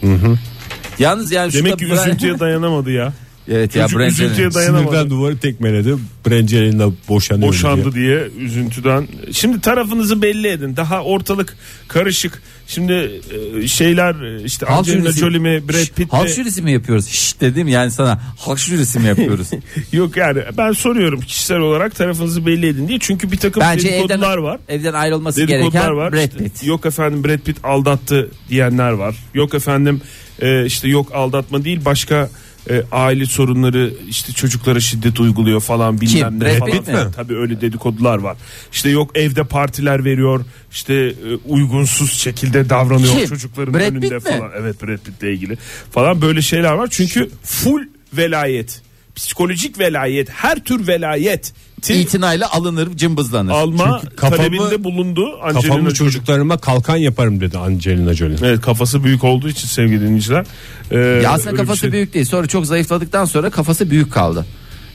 Yalnız 1.00 1.32
yani 1.32 1.54
Demek 1.54 1.72
şurada 1.72 1.76
ki 1.78 1.86
Bra- 1.86 2.08
üzüntüye 2.08 2.39
dayanamadı 2.39 2.91
ya. 2.91 3.13
Evet 3.52 3.76
ya 3.76 3.84
Çocuk 3.88 4.00
Brent 4.00 4.12
üzüntüye 4.12 4.54
dayanamadı. 4.54 4.84
Sinirden 4.86 5.10
duvarı 5.10 5.38
tekmeledi. 5.38 5.96
Brangelina 6.28 6.92
boşanıyor 7.10 7.50
Boşandı 7.50 7.94
diye. 7.94 8.06
diye 8.06 8.28
üzüntüden. 8.46 9.08
Şimdi 9.32 9.62
tarafınızı 9.62 10.22
belli 10.22 10.48
edin. 10.48 10.76
Daha 10.76 11.04
ortalık 11.04 11.58
karışık. 11.88 12.42
Şimdi 12.68 13.22
e, 13.62 13.68
şeyler 13.68 14.22
e, 14.40 14.44
işte 14.44 14.66
Halk 14.66 14.78
Angelina 14.88 15.10
jürisi- 15.10 15.20
Jolie 15.20 15.40
mi 15.40 15.64
Brad 15.70 15.96
Pitt 15.96 16.14
Halk 16.14 16.24
mi? 16.24 16.30
jürisi 16.30 16.62
mi 16.62 16.72
yapıyoruz? 16.72 17.08
Şşş 17.08 17.42
dedim 17.42 17.68
yani 17.68 17.92
sana 17.92 18.22
halk 18.40 18.60
jürisi 18.60 19.00
mi 19.00 19.08
yapıyoruz? 19.08 19.50
Yok 19.92 20.18
yani 20.18 20.40
ben 20.58 20.72
soruyorum 20.72 21.22
kişisel 21.22 21.58
olarak 21.58 21.96
tarafınızı 21.96 22.46
belli 22.46 22.68
edin 22.68 22.88
diye. 22.88 23.00
Çünkü 23.02 23.32
bir 23.32 23.38
takım 23.38 23.62
Bence 23.62 23.88
dedikodular 23.88 24.34
evden, 24.34 24.44
var. 24.44 24.60
evden 24.70 24.94
ayrılması 24.94 25.38
Dedikodular 25.48 25.72
gereken 25.72 25.96
var. 25.98 26.14
Brad 26.14 26.24
İşte 26.24 26.38
Pitt. 26.44 26.64
yok 26.66 26.86
efendim 26.86 27.24
Brad 27.24 27.40
Pitt 27.40 27.58
aldattı 27.66 28.30
diyenler 28.50 28.92
var. 28.92 29.16
Yok 29.34 29.54
efendim 29.54 30.02
e, 30.42 30.66
işte 30.66 30.88
yok 30.88 31.12
aldatma 31.16 31.64
değil 31.66 31.86
başka 31.86 32.30
e, 32.69 32.84
aile 32.91 33.25
sorunları 33.25 33.93
işte 34.10 34.34
çocuklara 34.34 34.80
şiddet 34.80 35.19
uyguluyor 35.19 35.62
falan 35.62 36.01
bilmem 36.01 36.30
Kim? 36.30 36.39
ne 36.39 36.45
Brad 36.45 36.60
falan. 36.60 36.75
Mi? 36.75 36.84
filan. 36.86 37.12
Tabii 37.12 37.38
öyle 37.38 37.62
dedikodular 37.62 38.17
var. 38.17 38.38
İşte 38.71 38.89
yok 38.89 39.12
evde 39.17 39.43
partiler 39.43 40.06
veriyor. 40.06 40.45
işte 40.71 40.93
e, 40.93 41.13
uygunsuz 41.45 42.12
şekilde 42.13 42.69
davranıyor 42.69 43.13
Kim? 43.17 43.25
çocukların 43.28 43.73
Brad 43.73 43.82
önünde 43.82 43.99
Pitt 43.99 44.25
mi? 44.25 44.32
falan. 44.38 44.51
Evet 44.58 44.84
Brad 44.84 44.97
Pitt'le 44.97 45.23
ilgili 45.23 45.58
falan 45.91 46.21
böyle 46.21 46.41
şeyler 46.41 46.71
var. 46.73 46.88
Çünkü 46.91 47.30
full 47.43 47.82
velayet, 48.13 48.82
psikolojik 49.15 49.80
velayet, 49.80 50.30
her 50.30 50.60
tür 50.63 50.88
velayet 50.88 51.54
İtinayla 51.89 52.51
alınır 52.51 52.97
cımbızlanır. 52.97 53.51
alma 53.51 53.99
Çünkü 54.01 54.15
kafamı- 54.15 54.38
talebinde 54.38 54.84
bulundu 54.84 55.39
Angelina 55.41 55.62
Kafamı 55.62 55.82
Jolie. 55.82 55.93
çocuklarıma 55.93 56.58
kalkan 56.58 56.95
yaparım 56.97 57.41
dedi 57.41 57.58
Angelina 57.58 58.13
Jolie. 58.13 58.38
Evet 58.43 58.62
kafası 58.62 59.04
büyük 59.04 59.23
olduğu 59.23 59.49
için 59.49 59.67
sevgili 59.67 60.01
dinleyiciler. 60.01 60.45
Ee, 60.91 60.97
ya 60.97 61.32
aslında 61.32 61.56
kafası 61.56 61.80
şey- 61.80 61.91
büyük 61.91 62.13
değil. 62.13 62.25
Sonra 62.25 62.47
çok 62.47 62.65
zayıfladıktan 62.65 63.25
sonra 63.25 63.49
kafası 63.49 63.89
büyük 63.89 64.13
kaldı. 64.13 64.45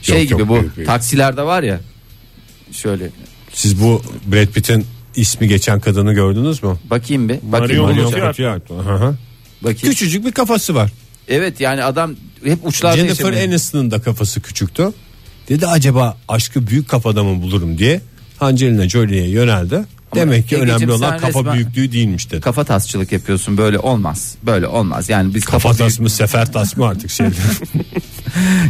Şey 0.01 0.19
Yok, 0.19 0.29
gibi 0.29 0.39
yok, 0.39 0.49
bu 0.49 0.53
büyük, 0.55 0.75
büyük. 0.77 0.87
taksilerde 0.87 1.41
var 1.43 1.63
ya. 1.63 1.79
Şöyle 2.71 3.09
Siz 3.53 3.81
bu 3.81 4.01
Brad 4.31 4.47
Pitt'in 4.47 4.85
ismi 5.15 5.47
geçen 5.47 5.79
kadını 5.79 6.13
gördünüz 6.13 6.63
mü? 6.63 6.77
bakayım 6.89 7.29
bir. 7.29 7.37
Bakayım. 7.41 7.83
Marion 7.83 7.83
hı. 8.97 9.15
bakayım. 9.61 9.79
Küçücük 9.81 10.25
bir 10.25 10.31
kafası 10.31 10.75
var. 10.75 10.91
Evet 11.27 11.61
yani 11.61 11.83
adam 11.83 12.15
hep 12.43 12.67
uçlarda 12.67 12.97
Jennifer 12.97 13.25
yaşamıyor. 13.25 13.47
Aniston'un 13.47 13.91
da 13.91 14.01
kafası 14.01 14.41
küçüktü. 14.41 14.91
Dedi 15.49 15.67
acaba 15.67 16.17
aşkı 16.27 16.67
büyük 16.67 16.89
kafada 16.89 17.23
mı 17.23 17.41
bulurum 17.41 17.77
diye 17.77 18.01
Angelina 18.39 18.89
Jolie'ye 18.89 19.29
yöneldi. 19.29 19.85
Demek 20.15 20.49
ki 20.49 20.55
Egeciğim, 20.55 20.77
önemli 20.77 20.91
olan 20.91 21.17
kafa 21.17 21.39
resmen- 21.39 21.53
büyüklüğü 21.53 21.91
değilmiş 21.91 22.31
dedi. 22.31 22.41
Kafa 22.41 22.63
tasçılık 22.63 23.11
yapıyorsun 23.11 23.57
böyle 23.57 23.79
olmaz. 23.79 24.35
Böyle 24.43 24.67
olmaz. 24.67 25.09
Yani 25.09 25.35
biz 25.35 25.45
kafa, 25.45 25.69
Kafa 25.69 25.83
tas 25.83 25.99
mı 25.99 26.09
sefer 26.09 26.51
tas 26.53 26.77
mı 26.77 26.85
artık 26.87 27.11
şeyde. 27.11 27.31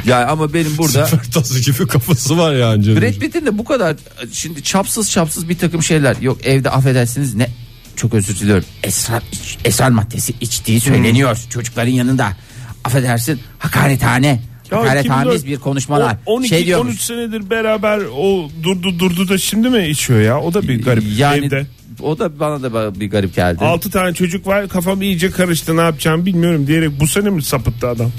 Ya 0.05 0.27
ama 0.27 0.53
benim 0.53 0.77
burada 0.77 1.05
sefer 1.07 1.31
tası 1.31 1.59
gibi 1.59 1.87
kafası 1.87 2.37
var 2.37 2.53
ya 2.55 2.69
Angelina 2.69 3.01
Brad 3.01 3.07
Jolie. 3.07 3.19
Pitt'in 3.19 3.45
de 3.45 3.57
bu 3.57 3.63
kadar 3.65 3.95
şimdi 4.33 4.63
çapsız 4.63 5.11
çapsız 5.11 5.49
bir 5.49 5.57
takım 5.57 5.83
şeyler 5.83 6.15
yok 6.21 6.45
evde 6.45 6.69
affedersiniz 6.69 7.35
ne 7.35 7.49
çok 7.95 8.13
özür 8.13 8.39
diliyorum 8.39 8.65
esrar, 8.83 9.23
iç- 9.31 9.57
esrar 9.65 9.89
maddesi 9.89 10.33
içtiği 10.41 10.79
söyleniyor 10.79 11.37
çocukların 11.49 11.91
yanında 11.91 12.37
affedersin 12.83 13.39
hakarethane 13.59 14.39
Ya 14.71 14.77
hakaretamiz 14.79 15.35
2004 15.35 15.45
bir 15.45 15.57
konuşmalar 15.57 16.17
O- 16.25 16.33
12 16.33 16.49
şey 16.49 16.65
diyormuş 16.65 16.91
13 16.91 17.01
senedir 17.01 17.49
beraber 17.49 17.99
o 18.17 18.49
durdu 18.63 18.99
durdu 18.99 19.29
da 19.29 19.37
şimdi 19.37 19.69
mi 19.69 19.87
içiyor 19.87 20.21
ya? 20.21 20.39
O 20.39 20.53
da 20.53 20.61
bir 20.61 20.83
garip. 20.83 21.03
yani 21.17 21.45
Evde. 21.45 21.65
o 22.01 22.19
da 22.19 22.39
bana 22.39 22.63
da 22.63 22.99
bir 22.99 23.09
garip 23.11 23.35
geldi 23.35 23.63
6 23.65 23.91
tane 23.91 24.13
çocuk 24.13 24.47
var 24.47 24.67
kafam 24.69 25.01
iyice 25.01 25.31
karıştı 25.31 25.77
ne 25.77 25.81
yapacağım 25.81 26.25
bilmiyorum 26.25 26.67
diyerek 26.67 26.99
bu 26.99 27.07
sene 27.07 27.29
mi 27.29 27.43
sapıttı 27.43 27.87
adam? 27.87 28.11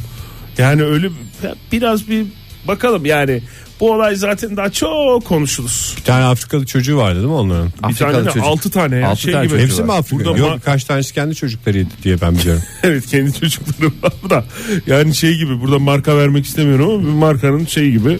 Yani 0.58 0.82
öyle 0.82 1.08
biraz 1.72 2.08
bir 2.08 2.26
bakalım 2.68 3.06
yani 3.06 3.42
bu 3.82 3.92
olay 3.92 4.16
zaten 4.16 4.56
daha 4.56 4.70
çok 4.70 5.24
konuşulur. 5.24 5.94
Bir 5.96 6.02
tane 6.02 6.24
Afrikalı 6.24 6.66
çocuğu 6.66 6.96
vardı 6.96 7.16
değil 7.16 7.26
mi 7.26 7.32
onların? 7.32 7.66
Bir 7.66 7.72
Afrikalı 7.82 8.12
tane 8.12 8.24
de 8.26 8.30
çocuk. 8.30 8.44
6 8.48 8.70
tane 8.70 8.96
ya 8.96 9.08
Altı 9.08 9.20
şey 9.20 9.32
tane 9.32 9.46
gibi. 9.46 9.58
Hepsi 9.58 9.82
mi 9.82 9.88
var. 9.88 10.04
Burada 10.10 10.28
Yok 10.38 10.50
ma- 10.50 10.56
birkaç 10.56 10.84
tanesi 10.84 11.14
kendi 11.14 11.34
çocuklarıydı 11.34 11.90
diye 12.04 12.20
ben 12.20 12.34
biliyorum. 12.38 12.62
Evet 12.82 13.06
kendi 13.06 13.40
çocukları 13.40 13.92
var 14.02 14.30
da 14.30 14.44
yani 14.86 15.14
şey 15.14 15.34
gibi 15.36 15.60
burada 15.60 15.78
marka 15.78 16.16
vermek 16.16 16.46
istemiyorum 16.46 16.90
ama 16.90 17.00
bir 17.02 17.08
markanın 17.08 17.66
şey 17.66 17.90
gibi 17.90 18.18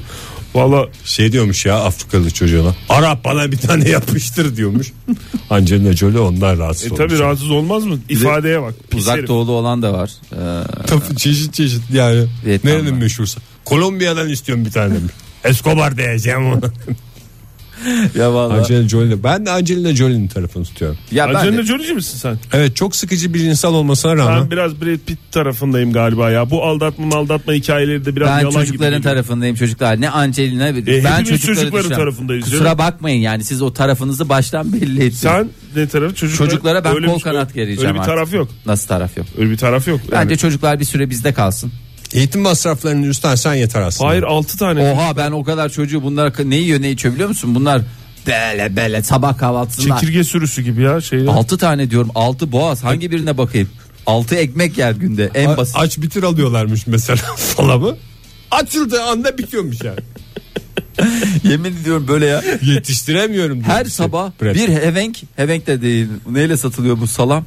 valla 0.55 0.89
Şey 1.05 1.33
diyormuş 1.33 1.67
ya 1.67 1.77
Afrikalı 1.81 2.31
çocuğuna. 2.31 2.75
Arap 2.89 3.25
bana 3.25 3.53
bir 3.53 3.57
tane 3.59 3.89
yapıştır 3.89 4.57
diyormuş. 4.57 4.93
Angelina 5.51 5.93
Jolie 5.93 6.19
ondan 6.19 6.59
rahatsız 6.59 6.87
e, 6.87 6.95
olmuş. 6.95 6.99
tabi 6.99 7.19
rahatsız 7.19 7.51
olmaz 7.51 7.85
mı? 7.85 7.99
İfadeye 8.09 8.63
bak. 8.63 8.75
Pis 8.91 9.01
uzak 9.01 9.17
herif. 9.17 9.29
doğulu 9.29 9.53
olan 9.53 9.83
da 9.83 9.93
var 9.93 10.11
Ee, 10.33 10.37
Tabii 10.87 11.17
çeşit 11.17 11.55
çeşit 11.55 11.83
yani. 11.93 12.25
Vietnam 12.47 12.73
Nerenin 12.73 12.93
var. 12.93 12.99
meşhursa. 12.99 13.41
Kolombiya'dan 13.65 14.29
istiyorum 14.29 14.65
bir 14.65 14.71
tane 14.71 14.95
demiş. 14.95 15.13
Escobar 15.45 15.97
diyeceğim 15.97 16.47
ona. 16.47 16.61
ya 18.19 18.35
vallahi 18.35 18.59
Angelina 18.59 18.89
Jolie. 18.89 19.25
Ben 19.25 19.47
de 19.47 19.51
Angelina 19.51 19.95
Jolie'nin 19.95 20.29
tarafını 20.29 20.65
tutuyorum. 20.65 20.99
ya 21.13 21.29
ben 21.29 21.35
Angelina 21.35 21.59
de, 21.59 21.67
Jolie'ci 21.67 21.95
misin 21.95 22.19
sen? 22.19 22.39
Evet 22.53 22.77
çok 22.77 22.97
sıkıcı 22.97 23.35
bir 23.35 23.41
insan 23.41 23.75
olmasına 23.75 24.17
rağmen. 24.17 24.43
Ben 24.43 24.51
biraz 24.51 24.81
Brad 24.81 24.99
Pitt 25.07 25.19
tarafındayım 25.33 25.93
galiba 25.93 26.31
ya. 26.31 26.51
Bu 26.51 26.65
aldatma 26.65 27.17
aldatma 27.17 27.53
hikayeleri 27.53 28.05
de 28.05 28.17
biraz 28.17 28.29
ben 28.29 28.39
yalan 28.41 28.51
çocukların 28.51 28.99
gibi. 28.99 29.09
tarafındayım 29.09 29.57
çocuklar 29.57 30.01
ne 30.01 30.11
Angelina 30.11 30.65
ben 30.65 30.75
hepimiz 30.75 31.29
çocukları 31.29 31.39
çocukların 31.41 31.73
düşünüyorum. 31.73 31.97
tarafındayız 31.97 32.45
kusura 32.45 32.65
canım. 32.65 32.79
bakmayın 32.79 33.21
yani 33.21 33.45
siz 33.45 33.63
o 33.63 33.73
tarafınızı 33.73 34.29
baştan 34.29 34.73
belli 34.73 34.97
ettiniz 34.97 35.19
Sen 35.19 35.49
ne 35.77 35.89
tarafı 35.89 36.15
çocuklara? 36.15 36.51
Çocuklara 36.51 36.85
ben 36.85 36.95
Öyle 36.95 37.07
kol 37.07 37.15
bir- 37.17 37.21
şey 37.21 37.33
kanat 37.33 37.55
gereceğim 37.55 37.81
Öyle 37.81 37.95
bir 37.95 37.99
artık. 37.99 38.15
taraf 38.15 38.33
yok. 38.33 38.49
Nasıl 38.67 38.89
taraf 38.89 39.17
yok? 39.17 39.27
Öyle 39.39 39.51
bir 39.51 39.57
taraf 39.57 39.89
yok. 39.89 40.01
Yani. 40.13 40.25
Bence 40.25 40.37
çocuklar 40.37 40.81
bir 40.81 40.85
süre 40.85 41.11
bizde 41.11 41.33
kalsın. 41.33 41.73
Eğitim 42.15 42.41
masraflarını 42.41 43.07
üstlensen 43.07 43.55
yeter 43.55 43.81
aslında. 43.83 44.11
Hayır 44.11 44.23
6 44.23 44.59
tane. 44.59 44.93
Oha 44.93 45.17
ben 45.17 45.31
o 45.31 45.45
kadar 45.45 45.69
çocuğu 45.69 46.03
bunlar 46.03 46.33
ne 46.45 46.57
yiyor 46.57 46.83
ne 46.83 46.91
içiyor 46.91 47.15
biliyor 47.15 47.29
musun? 47.29 47.55
Bunlar 47.55 47.83
böyle 48.27 48.77
böyle 48.77 49.03
sabah 49.03 49.39
kahvaltısında. 49.39 49.99
Çekirge 49.99 50.25
sürüsü 50.25 50.63
gibi 50.63 50.83
ya 50.83 51.01
şeyler. 51.01 51.27
6 51.27 51.59
tane 51.59 51.91
diyorum 51.91 52.11
6 52.15 52.53
boğaz 52.53 52.85
hangi 52.85 53.11
birine 53.11 53.39
bakayım? 53.39 53.69
6 54.07 54.35
ekmek 54.35 54.79
yer 54.79 54.93
günde 54.93 55.31
en 55.35 55.49
A- 55.49 55.57
basit. 55.57 55.77
aç 55.79 55.99
bitir 55.99 56.23
alıyorlarmış 56.23 56.87
mesela 56.87 57.19
salamı. 57.37 57.97
Açıldığı 58.51 59.03
anda 59.03 59.39
bitiyormuş 59.39 59.77
yani. 59.85 59.99
Yemin 61.45 61.77
ediyorum 61.77 62.09
böyle 62.09 62.27
ya. 62.27 62.43
Yetiştiremiyorum. 62.63 63.63
Her 63.63 63.83
şey, 63.85 63.91
sabah 63.91 64.31
Brad. 64.43 64.55
bir 64.55 64.69
hevenk, 64.69 65.19
hevenk 65.37 65.67
de 65.67 65.83
değil. 65.83 66.07
Neyle 66.31 66.57
satılıyor 66.57 67.01
bu 67.01 67.07
salam? 67.07 67.45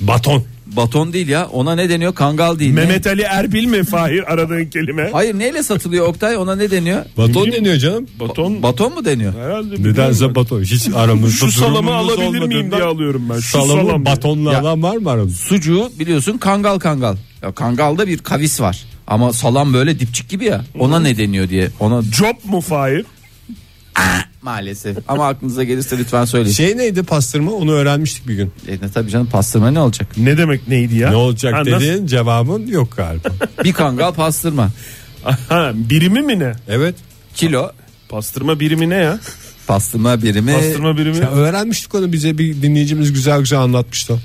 baton. 0.00 0.44
Baton 0.66 1.12
değil 1.12 1.28
ya. 1.28 1.46
Ona 1.46 1.74
ne 1.74 1.88
deniyor? 1.88 2.14
Kangal 2.14 2.58
değil. 2.58 2.74
Ne? 2.74 2.80
Mehmet 2.80 3.06
Ali 3.06 3.22
Erbil 3.22 3.64
mi 3.66 3.84
Fahir 3.84 4.32
aradığın 4.32 4.64
kelime? 4.64 5.08
Hayır 5.12 5.34
neyle 5.34 5.62
satılıyor 5.62 6.06
Oktay? 6.06 6.36
Ona 6.36 6.56
ne 6.56 6.70
deniyor? 6.70 7.04
Baton 7.16 7.52
deniyor 7.52 7.76
canım. 7.76 8.06
Baton. 8.20 8.62
Baton 8.62 8.94
mu 8.94 9.04
deniyor? 9.04 9.34
Herhalde. 9.34 9.82
Nedense 9.82 10.34
baton. 10.34 10.62
Hiç 10.62 10.88
aramızda 10.94 11.46
Şu 11.46 11.52
salamı 11.52 11.94
alabilir 11.94 12.46
miyim 12.46 12.70
diye 12.70 12.82
alıyorum 12.82 13.26
ben. 13.30 13.38
Şu 13.40 13.48
Salamı 13.48 13.68
salam 13.88 14.04
diye. 14.04 14.16
batonla 14.16 14.52
Ya- 14.52 14.60
alan 14.60 14.82
var 14.82 14.96
mı 14.96 15.10
aramızda? 15.10 15.38
Sucuğu 15.48 15.90
biliyorsun 15.98 16.38
kangal 16.38 16.78
kangal. 16.78 17.16
Ya 17.42 17.52
kangalda 17.52 18.06
bir 18.08 18.18
kavis 18.18 18.60
var. 18.60 18.84
Ama 19.06 19.32
salam 19.32 19.74
böyle 19.74 20.00
dipçik 20.00 20.28
gibi 20.28 20.44
ya. 20.44 20.64
Ona 20.78 21.00
ne 21.00 21.18
deniyor 21.18 21.48
diye. 21.48 21.70
Ona 21.80 22.02
Job 22.02 22.34
mu 22.44 22.60
Fahir? 22.60 23.04
Maalesef. 24.50 24.96
Ama 25.08 25.28
aklınıza 25.28 25.64
gelirse 25.64 25.98
lütfen 25.98 26.24
söyleyin. 26.24 26.54
Şey 26.54 26.76
neydi 26.76 27.02
pastırma 27.02 27.52
onu 27.52 27.72
öğrenmiştik 27.72 28.28
bir 28.28 28.34
gün. 28.34 28.52
E, 28.68 28.72
ne 28.72 28.90
tabii 28.94 29.10
canım 29.10 29.26
pastırma 29.26 29.70
ne 29.70 29.80
olacak? 29.80 30.08
Ne 30.16 30.38
demek 30.38 30.68
neydi 30.68 30.96
ya? 30.96 31.10
Ne 31.10 31.16
olacak 31.16 31.54
Ha, 31.54 31.58
nasıl- 31.58 31.70
dediğin 31.72 32.06
cevabın 32.06 32.66
yok 32.66 32.96
galiba. 32.96 33.28
Bir 33.64 33.72
kangal 33.72 34.12
pastırma. 34.12 34.68
Ha, 35.48 35.72
birimi 35.74 36.20
mi 36.20 36.38
ne? 36.38 36.52
evet. 36.68 36.94
Kilo 37.34 37.70
Pastırma 38.08 38.60
birimi 38.60 38.90
ne 38.90 38.94
ya? 38.94 39.18
pastırma 39.66 40.22
birimi. 40.22 40.52
Pastırma 40.54 40.96
birimi 40.98 41.16
Ya 41.18 41.30
öğrenmiştik 41.30 41.94
onu 41.94 42.12
bize 42.12 42.38
bir 42.38 42.62
dinleyicimiz 42.62 43.12
güzel 43.12 43.40
güzel 43.40 43.58
anlatmıştı. 43.60 44.18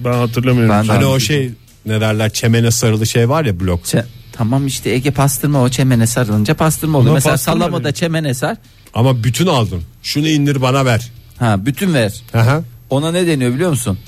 ben 0.00 0.12
hatırlamıyorum. 0.12 0.70
Ben 0.74 0.84
Hani 0.84 1.04
o 1.06 1.20
şey 1.20 1.50
ne 1.86 2.00
derler 2.00 2.30
çemene 2.32 2.70
sarılı 2.70 3.06
şey 3.06 3.28
var 3.28 3.44
ya 3.44 3.60
blok. 3.60 3.84
Çe- 3.84 4.04
tamam 4.32 4.66
işte 4.66 4.90
Ege 4.90 5.10
pastırma 5.10 5.62
o 5.62 5.68
çemene 5.68 6.06
sarılınca 6.06 6.54
pastırma 6.54 6.98
oluyor. 6.98 7.10
Ama 7.10 7.14
Mesela 7.16 7.32
pastırma 7.32 7.58
salamada 7.60 7.84
değil. 7.84 7.94
çemene 7.94 8.34
sar. 8.34 8.56
Ama 8.94 9.24
bütün 9.24 9.46
aldın. 9.46 9.82
Şunu 10.02 10.28
indir 10.28 10.62
bana 10.62 10.84
ver. 10.84 11.10
Ha 11.38 11.66
bütün 11.66 11.94
ver. 11.94 12.22
Aha. 12.34 12.62
Ona 12.90 13.12
ne 13.12 13.26
deniyor 13.26 13.54
biliyor 13.54 13.70
musun? 13.70 13.98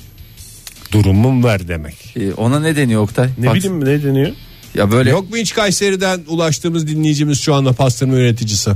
Durumum 0.93 1.45
ver 1.45 1.69
demek. 1.69 1.95
Ee, 2.17 2.33
ona 2.33 2.61
ne 2.61 2.77
deniyor 2.77 3.03
Oktay? 3.03 3.29
Ne 3.39 3.47
Bak, 3.47 3.55
bileyim 3.55 3.85
ne 3.85 4.03
deniyor? 4.03 4.33
Ya 4.75 4.93
böyle 4.93 5.11
Yok 5.11 5.31
mu 5.31 5.37
hiç 5.37 5.55
Kayseri'den 5.55 6.21
ulaştığımız 6.29 6.87
dinleyicimiz 6.87 7.41
şu 7.41 7.55
anda 7.55 7.73
pastırma 7.73 8.15
üreticisi? 8.15 8.71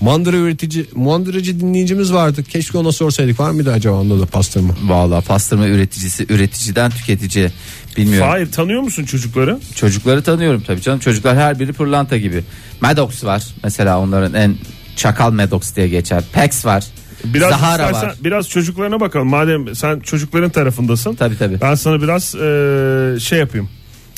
Mandıra 0.00 0.36
üretici, 0.36 0.86
mandıracı 0.94 1.60
dinleyicimiz 1.60 2.12
vardı. 2.12 2.42
Keşke 2.42 2.78
ona 2.78 2.92
sorsaydık 2.92 3.40
var 3.40 3.50
mıydı 3.50 3.72
acaba 3.72 3.96
onda 3.96 4.20
da 4.20 4.26
pastırma? 4.26 4.74
Vallahi 4.84 5.24
pastırma 5.24 5.66
üreticisi 5.66 6.26
üreticiden 6.28 6.90
tüketici 6.90 7.50
bilmiyorum. 7.96 8.28
Hayır 8.28 8.52
tanıyor 8.52 8.80
musun 8.80 9.04
çocukları? 9.04 9.58
Çocukları 9.74 10.22
tanıyorum 10.22 10.62
tabii 10.66 10.80
canım. 10.80 10.98
Çocuklar 10.98 11.36
her 11.36 11.60
biri 11.60 11.72
pırlanta 11.72 12.16
gibi. 12.16 12.44
Maddox 12.80 13.24
var 13.24 13.42
mesela 13.64 14.00
onların 14.00 14.34
en 14.34 14.54
çakal 14.96 15.30
Maddox 15.32 15.76
diye 15.76 15.88
geçer. 15.88 16.22
Pex 16.32 16.66
var. 16.66 16.84
Biraz 17.24 17.50
Zahara 17.50 17.84
istersen 17.86 18.08
var. 18.08 18.16
biraz 18.24 18.48
çocuklarına 18.48 19.00
bakalım. 19.00 19.28
Madem 19.28 19.74
sen 19.74 20.00
çocukların 20.00 20.50
tarafındasın. 20.50 21.14
Tabii, 21.14 21.38
tabii. 21.38 21.60
Ben 21.60 21.74
sana 21.74 22.02
biraz 22.02 22.34
e, 22.34 23.20
şey 23.20 23.38
yapayım. 23.38 23.68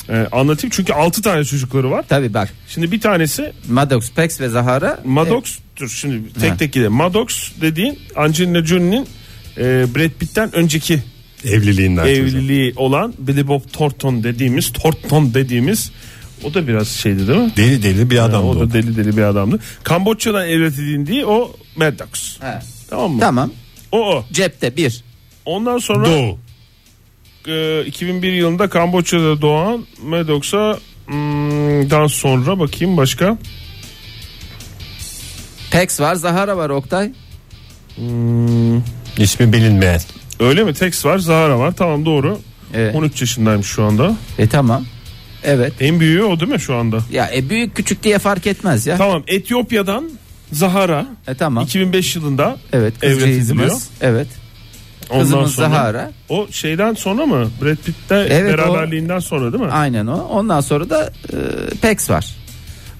E, 0.09 0.27
anlatayım 0.31 0.71
çünkü 0.75 0.93
6 0.93 1.21
tane 1.21 1.45
çocukları 1.45 1.91
var. 1.91 2.05
Tabii 2.09 2.33
bak. 2.33 2.49
Şimdi 2.67 2.91
bir 2.91 3.01
tanesi 3.01 3.53
Maddox, 3.69 4.11
Pex 4.11 4.41
ve 4.41 4.49
Zahara. 4.49 4.99
Maddox 5.05 5.57
dur 5.79 5.89
şimdi 5.89 6.33
tek 6.39 6.51
Ha. 6.51 6.57
tek 6.57 6.73
gidelim. 6.73 6.91
Maddox 6.91 7.51
dediğin 7.61 7.99
Angelina 8.15 8.65
Jolie'nin 8.65 9.07
e, 9.57 9.61
Brad 9.95 10.09
Pitt'ten 10.19 10.55
önceki 10.55 10.99
Evliliğinden. 11.45 12.05
evliliği 12.05 12.73
olan 12.75 13.13
Billy 13.17 13.47
Bob 13.47 13.61
Thornton 13.73 14.23
dediğimiz 14.23 14.71
Thornton 14.73 15.33
dediğimiz 15.33 15.91
o 16.43 16.53
da 16.53 16.67
biraz 16.67 16.87
şeydi 16.87 17.27
değil 17.27 17.39
mi? 17.39 17.51
Deli 17.57 17.83
deli 17.83 18.09
bir 18.09 18.19
adamdı 18.25 18.47
o 18.47 18.49
o. 18.49 18.59
da 18.59 18.73
deli 18.73 18.97
deli 18.97 19.17
bir 19.17 19.21
adamdı. 19.21 19.59
Kamboçya'dan 19.83 20.47
evlendiği 20.47 21.25
o 21.25 21.51
Maddox. 21.75 22.41
He. 22.41 22.59
Tamam 22.89 23.11
mı? 23.11 23.19
Tamam. 23.19 23.51
O 23.91 24.15
o. 24.15 24.25
Cepte 24.31 24.77
bir. 24.77 25.03
Ondan 25.45 25.77
sonra 25.77 26.05
Doğu. 26.05 26.37
e, 27.47 27.85
2001 27.85 28.33
yılında 28.33 28.69
Kamboçya'da 28.69 29.41
doğan 29.41 29.85
Maddox'a 30.03 30.79
hmm, 31.05 31.89
dan 31.89 32.07
sonra 32.07 32.59
bakayım 32.59 32.97
başka. 32.97 33.37
Pex 35.71 35.99
var, 35.99 36.15
Zahara 36.15 36.57
var 36.57 36.69
Oktay. 36.69 37.11
İsmi 39.17 39.53
bilinmeyen. 39.53 40.01
Öyle 40.39 40.63
mi? 40.63 40.73
Tex 40.73 41.05
var, 41.05 41.17
Zahara 41.17 41.59
var. 41.59 41.73
Tamam 41.77 42.05
doğru. 42.05 42.39
Evet. 42.73 42.95
13 42.95 43.21
yaşındaymış 43.21 43.67
şu 43.67 43.83
anda. 43.83 44.15
E 44.37 44.47
tamam. 44.47 44.85
Evet. 45.45 45.73
En 45.79 45.99
büyüğü 45.99 46.23
o 46.23 46.39
değil 46.39 46.51
mi 46.51 46.59
şu 46.59 46.75
anda? 46.75 46.99
Ya 47.11 47.29
e, 47.35 47.49
büyük 47.49 47.75
küçük 47.75 48.03
diye 48.03 48.19
fark 48.19 48.47
etmez 48.47 48.87
ya. 48.87 48.97
Tamam 48.97 49.23
Etiyopya'dan 49.27 50.09
Zahara 50.51 51.05
E 51.27 51.35
tamam. 51.35 51.63
2005 51.63 52.15
yılında 52.15 52.57
Evet 52.73 52.99
kızcağızımız. 52.99 53.89
Evet. 54.01 54.27
Ondan 55.09 55.21
Kızımız 55.23 55.51
sonra 55.55 55.69
Zahara. 55.69 56.11
o 56.29 56.47
şeyden 56.51 56.93
sonra 56.93 57.25
mı? 57.25 57.49
Brad 57.61 57.75
Pitt'te 57.75 58.15
Evet, 58.29 58.53
beraberliğinden 58.57 59.19
sonra 59.19 59.53
değil 59.53 59.63
mi? 59.63 59.71
Aynen 59.71 60.07
o. 60.07 60.15
Ondan 60.21 60.61
sonra 60.61 60.89
da 60.89 61.13
e, 61.33 61.35
Pex 61.81 62.09
var. 62.09 62.35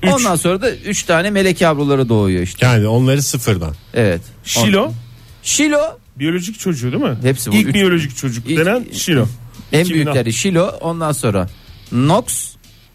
Üç. 0.04 0.10
Ondan 0.12 0.36
sonra 0.36 0.62
da 0.62 0.72
3 0.76 1.04
tane 1.04 1.30
melek 1.30 1.62
yavruları 1.62 2.10
doğuyor 2.10 2.42
işte. 2.44 2.66
Yani 2.66 2.88
onları 2.88 3.22
sıfırdan. 3.24 3.76
Evet. 3.94 4.22
Şilo 4.44 4.92
Şilo 5.44 5.82
biyolojik 6.20 6.60
çocuğu 6.60 6.92
değil 6.92 7.04
mi? 7.04 7.16
Hepsi 7.24 7.52
bu. 7.52 7.56
İlk 7.56 7.68
Üç- 7.68 7.74
biyolojik 7.76 8.18
çocuk 8.18 8.50
İlk- 8.50 8.58
denen 8.66 8.86
Şilo. 8.94 9.26
en 9.74 9.86
2000 9.86 9.96
büyükleri 9.96 10.34
Şilo 10.34 10.68
ondan 10.82 11.12
sonra 11.12 11.50
Nox 11.92 12.24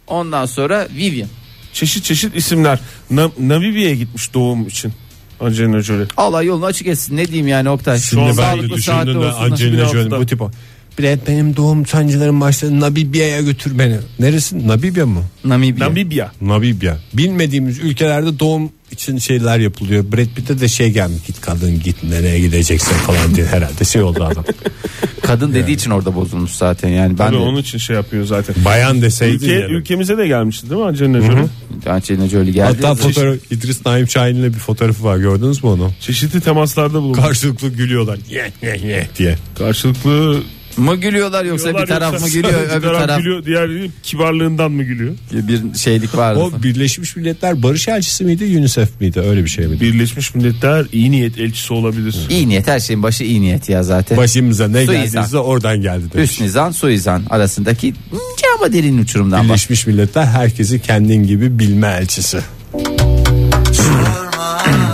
ondan 0.07 0.47
sonra 0.47 0.89
Vivian. 0.97 1.29
Çeşit 1.73 2.05
çeşit 2.05 2.37
isimler. 2.37 2.79
Na- 3.11 3.31
Namibya'ya 3.39 3.95
gitmiş 3.95 4.35
doğum 4.35 4.67
için. 4.67 4.93
Angelina 5.41 5.81
Jolie. 5.83 6.07
Allah 6.17 6.43
yolunu 6.43 6.65
açık 6.67 6.87
etsin 6.87 7.17
ne 7.17 7.27
diyeyim 7.27 7.49
yani 7.49 7.69
Oktay. 7.71 7.99
Şimdi 7.99 8.23
an 8.23 8.29
ben 8.29 8.37
de 8.37 8.43
Sağlıklı, 8.43 8.83
sıhhatli 8.83 9.07
düşündüm 9.07 9.23
de 9.23 9.27
olsunlar. 9.27 9.51
Angelina 9.51 9.85
Jolie 9.89 10.03
2006'da. 10.05 10.21
bu 10.21 10.27
tip 10.27 10.43
o. 10.43 10.51
Brad 10.99 11.19
benim 11.29 11.57
doğum 11.57 11.87
sancılarım 11.87 12.41
başladı 12.41 12.81
Namibya'ya 12.81 13.41
götür 13.41 13.79
beni. 13.79 13.97
Neresi? 14.19 14.69
Namibya 14.69 15.07
mı? 15.07 15.23
Namibya. 15.45 15.87
Namibya. 15.87 16.33
Namibya. 16.41 16.99
Bilmediğimiz 17.13 17.79
ülkelerde 17.79 18.39
doğum 18.39 18.71
için 18.91 19.19
şeyler 19.19 19.59
yapılıyor. 19.59 20.05
Brad 20.13 20.27
Pitt'e 20.37 20.61
de 20.61 20.69
şey 20.69 20.91
gelmiş. 20.91 21.23
Git 21.27 21.41
kadın 21.41 21.81
git 21.83 22.03
nereye 22.03 22.41
gideceksin 22.41 22.95
falan 22.95 23.35
diye 23.35 23.47
herhalde 23.47 23.85
şey 23.85 24.03
oldu 24.03 24.25
adam. 24.25 24.45
Kadın 25.23 25.55
dediği 25.55 25.73
için 25.73 25.91
orada 25.91 26.15
bozulmuş 26.15 26.51
zaten 26.51 26.89
yani. 26.89 27.19
Ben 27.19 27.27
Tabii 27.27 27.37
de 27.37 27.41
onun 27.41 27.59
için 27.61 27.79
şey 27.79 27.97
yapıyor 27.97 28.25
zaten. 28.25 28.55
Bayan 28.65 29.03
deseydi 29.03 29.45
Ülke, 29.45 29.53
yani. 29.53 29.73
ülkemize 29.73 30.19
de 30.19 30.27
gelmişti 30.27 30.71
değil 30.71 30.81
mi 30.81 30.87
Angelina 30.87 31.21
Jolie? 31.21 31.47
Angelina 31.87 32.29
Jolie 32.29 32.53
geldi. 32.53 32.77
Hatta 32.87 32.95
fotoğraf 32.95 33.37
İdris 33.51 33.87
Naim 33.87 34.09
Şahin'le 34.09 34.45
bir 34.55 34.59
fotoğrafı 34.59 35.05
var 35.05 35.17
gördünüz 35.17 35.65
mü 35.65 35.71
onu? 35.71 35.91
Çeşitli 36.01 36.41
temaslarda 36.41 37.03
bulundu. 37.03 37.21
Karşılıklı 37.21 37.69
gülüyorlar. 37.69 38.19
Ye 38.31 38.53
ye 38.63 38.77
ye 38.77 39.09
diye. 39.19 39.37
Karşılıklı 39.59 40.41
mı 40.77 40.97
gülüyorlar 40.97 41.45
yoksa 41.45 41.77
bir 41.77 41.87
taraf 41.87 42.21
mı 42.21 42.29
gülüyor 42.29 42.61
öbür 42.71 42.89
taraf 42.89 43.19
gülüyor, 43.19 43.45
diğer 43.45 43.91
kibarlığından 44.03 44.73
mı 44.73 44.83
gülüyor? 44.83 45.15
bir 45.33 45.79
şeylik 45.79 46.17
vardı. 46.17 46.41
O 46.41 46.63
Birleşmiş 46.63 47.17
Milletler 47.17 47.63
Barış 47.63 47.89
Elçisi 47.89 48.25
miydi 48.25 48.59
UNICEF 48.59 49.01
miydi 49.01 49.21
öyle 49.21 49.45
bir 49.45 49.49
şey 49.51 49.67
miydi? 49.67 49.81
Birleşmiş 49.81 50.35
Milletler 50.35 50.87
iyi 50.93 51.11
niyet 51.11 51.39
elçisi 51.39 51.73
olabilir. 51.73 52.17
İyi 52.31 52.49
niyet 52.49 52.69
her 52.69 52.81
şeyin 52.81 53.03
başı 53.03 53.25
iyi 53.25 53.41
niyet 53.41 53.69
ya 53.69 53.83
zaten. 53.83 54.19
Başımıza 54.19 54.69
ne 54.69 54.87
Suizan. 54.87 55.05
geldiyse 55.05 55.39
oradan 55.39 55.81
geldi 55.83 56.05
demiş. 56.15 56.31
Hüsnizan 56.31 56.71
suizan 56.71 57.23
arasındaki 57.31 57.95
cama 58.43 58.73
derin 58.73 58.99
uçurumdan 58.99 59.39
bak. 59.41 59.47
Birleşmiş 59.47 59.87
Milletler 59.87 60.27
herkesi 60.27 60.81
kendin 60.83 61.27
gibi 61.27 61.59
bilme 61.59 61.97
elçisi. 62.01 62.41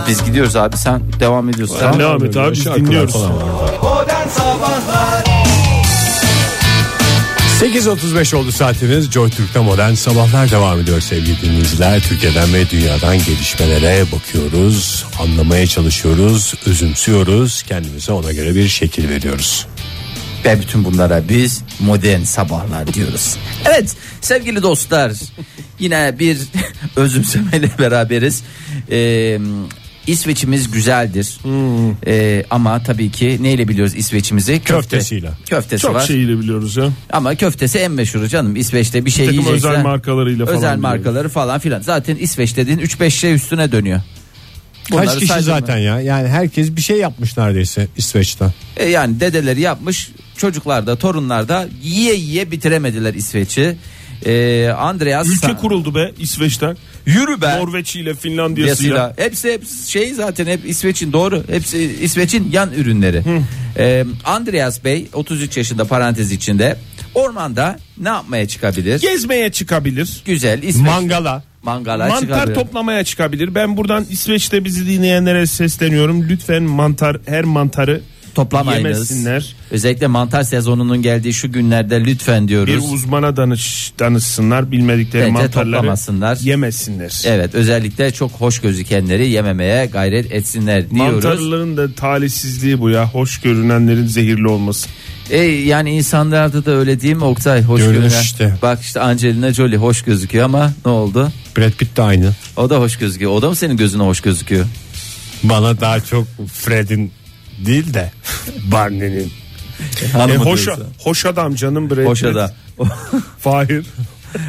Biz 0.09 0.25
gidiyoruz 0.25 0.57
abi 0.57 0.77
sen 0.77 1.01
devam 1.21 1.49
ediyorsun. 1.49 1.77
Sen 1.81 1.99
devam 1.99 2.25
et 2.25 2.37
abi 2.37 2.53
biz 2.53 2.67
dinliyoruz. 2.67 3.15
Modern 3.83 4.29
Sabahlar 4.29 5.36
8.35 7.61 8.37
oldu 8.37 8.53
saatiniz. 8.53 9.11
Joy 9.11 9.31
Türk'te 9.31 9.59
modern 9.61 9.95
sabahlar 9.95 10.51
devam 10.51 10.81
ediyor 10.81 11.01
sevgili 11.01 11.41
dinleyiciler. 11.41 12.01
Türkiye'den 12.01 12.55
ve 12.55 12.71
dünyadan 12.71 13.19
gelişmelere 13.19 14.05
bakıyoruz. 14.13 15.05
Anlamaya 15.21 15.67
çalışıyoruz. 15.67 16.55
Özümsüyoruz. 16.67 17.63
Kendimize 17.63 18.13
ona 18.13 18.33
göre 18.33 18.55
bir 18.55 18.69
şekil 18.69 19.09
veriyoruz. 19.09 19.67
Ve 20.45 20.61
bütün 20.61 20.85
bunlara 20.85 21.29
biz 21.29 21.63
modern 21.81 22.23
sabahlar 22.23 22.95
diyoruz. 22.95 23.37
Evet 23.65 23.97
sevgili 24.21 24.63
dostlar 24.63 25.13
yine 25.79 26.19
bir 26.19 26.39
özümsemeyle 26.97 27.71
beraberiz. 27.79 28.43
Ee, 28.91 29.39
İsveç'imiz 30.07 30.71
güzeldir. 30.71 31.39
Ee, 32.07 32.45
ama 32.51 32.83
tabii 32.83 33.11
ki 33.11 33.39
neyle 33.41 33.69
biliyoruz 33.69 33.95
İsveç'imizi? 33.97 34.53
Köfte. 34.53 34.73
Köftesiyle. 34.73 35.31
Köftesi 35.47 35.83
Çok 35.83 35.95
var. 35.95 36.01
şeyiyle 36.07 36.39
biliyoruz 36.39 36.77
ya. 36.77 36.89
Ama 37.13 37.35
köftesi 37.35 37.79
en 37.79 37.93
meşhuru 37.93 38.29
canım. 38.29 38.57
İsveç'te 38.57 39.05
bir 39.05 39.11
şey 39.11 39.27
Bir 39.29 39.33
yiyeceksen. 39.33 39.71
özel 39.71 39.83
markalarıyla 39.83 40.47
falan 40.47 40.59
Özel 40.59 40.77
biliyoruz. 40.79 40.83
markaları 41.05 41.29
falan 41.29 41.59
filan. 41.59 41.81
Zaten 41.81 42.17
İsveç 42.17 42.57
dediğin 42.57 42.79
3-5 42.79 43.11
şey 43.11 43.35
üstüne 43.35 43.73
dönüyor. 43.73 44.01
Bunları 44.91 45.07
Kaç 45.07 45.19
kişi 45.19 45.41
zaten 45.41 45.79
ya? 45.79 46.01
Yani 46.01 46.29
herkes 46.29 46.77
bir 46.77 46.81
şey 46.83 46.97
yapmış 46.97 47.37
neredeyse 47.37 47.89
İsveç'te. 47.97 48.45
E 48.77 48.89
yani 48.89 49.21
dedeleri 49.21 49.61
yapmış 49.61 50.11
çocuklar 50.37 50.87
da 50.87 50.97
torunlar 50.97 51.49
da 51.49 51.69
yiye 51.83 52.15
yiye 52.15 52.51
bitiremediler 52.51 53.15
İsveç'i. 53.15 53.77
E, 54.27 54.69
Andreas 54.69 55.29
Ülke 55.29 55.47
Sa- 55.47 55.57
kuruldu 55.57 55.95
be 55.95 56.13
İsveç'ten. 56.19 56.77
Yürü 57.07 57.41
be. 57.41 57.59
Norveç 57.59 57.97
ile 57.97 58.15
Finlandiya'sıyla. 58.15 58.97
Yasıyla. 58.97 59.25
Hepsi 59.25 59.53
hep 59.53 59.63
şey 59.89 60.15
zaten 60.15 60.47
hep 60.47 60.61
İsveç'in 60.69 61.13
doğru. 61.13 61.45
Hepsi 61.51 61.79
İsveç'in 62.03 62.51
yan 62.53 62.73
ürünleri. 62.73 63.23
E, 63.79 64.05
Andreas 64.25 64.85
Bey 64.85 65.07
33 65.13 65.57
yaşında 65.57 65.85
parantez 65.85 66.33
içinde 66.33 66.77
ormanda 67.15 67.79
ne 67.99 68.09
yapmaya 68.09 68.49
çıkabilir? 68.49 69.01
Gezmeye 69.01 69.53
çıkabilir. 69.53 70.23
Güzel 70.25 70.63
İsveç. 70.63 70.87
Mangala. 70.87 71.43
Mangala 71.63 72.09
mantar 72.09 72.21
çıkabilir. 72.21 72.55
toplamaya 72.55 73.05
çıkabilir. 73.05 73.55
Ben 73.55 73.77
buradan 73.77 74.07
İsveç'te 74.11 74.65
bizi 74.65 74.87
dinleyenlere 74.87 75.47
sesleniyorum. 75.47 76.29
Lütfen 76.29 76.63
mantar 76.63 77.17
her 77.27 77.45
mantarı 77.45 78.01
toplamayınız. 78.37 78.85
Yemesinler. 79.11 79.55
Özellikle 79.71 80.07
mantar 80.07 80.43
sezonunun 80.43 81.03
geldiği 81.03 81.33
şu 81.35 81.53
günlerde 81.53 82.05
lütfen 82.05 82.43
Bir 82.45 82.49
diyoruz. 82.49 82.93
uzmana 82.93 83.37
danış 83.37 83.93
danışsınlar 83.99 84.71
bilmedikleri 84.73 85.23
Bence 85.23 85.33
mantarları 85.33 85.73
toplamasınlar. 85.77 86.39
yemesinler. 86.43 87.23
Evet 87.27 87.55
özellikle 87.55 88.11
çok 88.11 88.31
hoş 88.33 88.59
gözükenleri 88.59 89.29
yememeye 89.29 89.87
gayret 89.87 90.33
etsinler 90.33 90.91
diyoruz. 90.91 91.25
Mantarların 91.25 91.77
da 91.77 91.93
talihsizliği 91.95 92.81
bu 92.81 92.91
ya. 92.91 93.09
Hoş 93.15 93.41
görünenlerin 93.41 94.07
zehirli 94.07 94.49
olması. 94.49 94.89
E, 95.31 95.39
yani 95.43 95.91
insanlarda 95.91 96.65
da 96.67 96.71
öyle 96.71 97.01
değil 97.01 97.15
mi 97.17 97.25
Oktay? 97.25 97.63
Hoş 97.63 97.81
Görünüş 97.81 97.97
görünen. 98.13 98.23
işte. 98.23 98.55
Bak 98.63 98.81
işte 98.83 99.01
Angelina 99.01 99.53
Jolie 99.53 99.77
hoş 99.77 100.03
gözüküyor 100.03 100.45
ama 100.45 100.73
ne 100.87 100.91
oldu? 100.93 101.33
Brad 101.59 101.71
Pitt 101.73 101.97
de 101.97 102.03
aynı. 102.03 102.33
O 102.57 102.71
da 102.71 102.79
hoş 102.81 102.97
gözüküyor. 102.97 103.31
O 103.33 103.43
da 103.43 103.49
mı 103.49 103.57
senin 103.57 103.77
gözüne 103.77 104.03
hoş 104.03 104.21
gözüküyor? 104.21 104.67
Bana 105.43 105.81
daha 105.81 106.01
çok 106.01 106.27
Fred'in 106.53 107.13
değil 107.59 107.95
de 107.95 108.11
Barney'nin. 108.73 109.33
E, 110.15 110.37
hoş, 110.37 110.65
diyorsun. 110.67 110.87
hoş 110.99 111.27
adam 111.27 111.55
canım 111.55 111.91
Brad 111.91 112.05
Hoş 112.05 112.23
adam. 112.25 112.51
Fahir. 113.39 113.87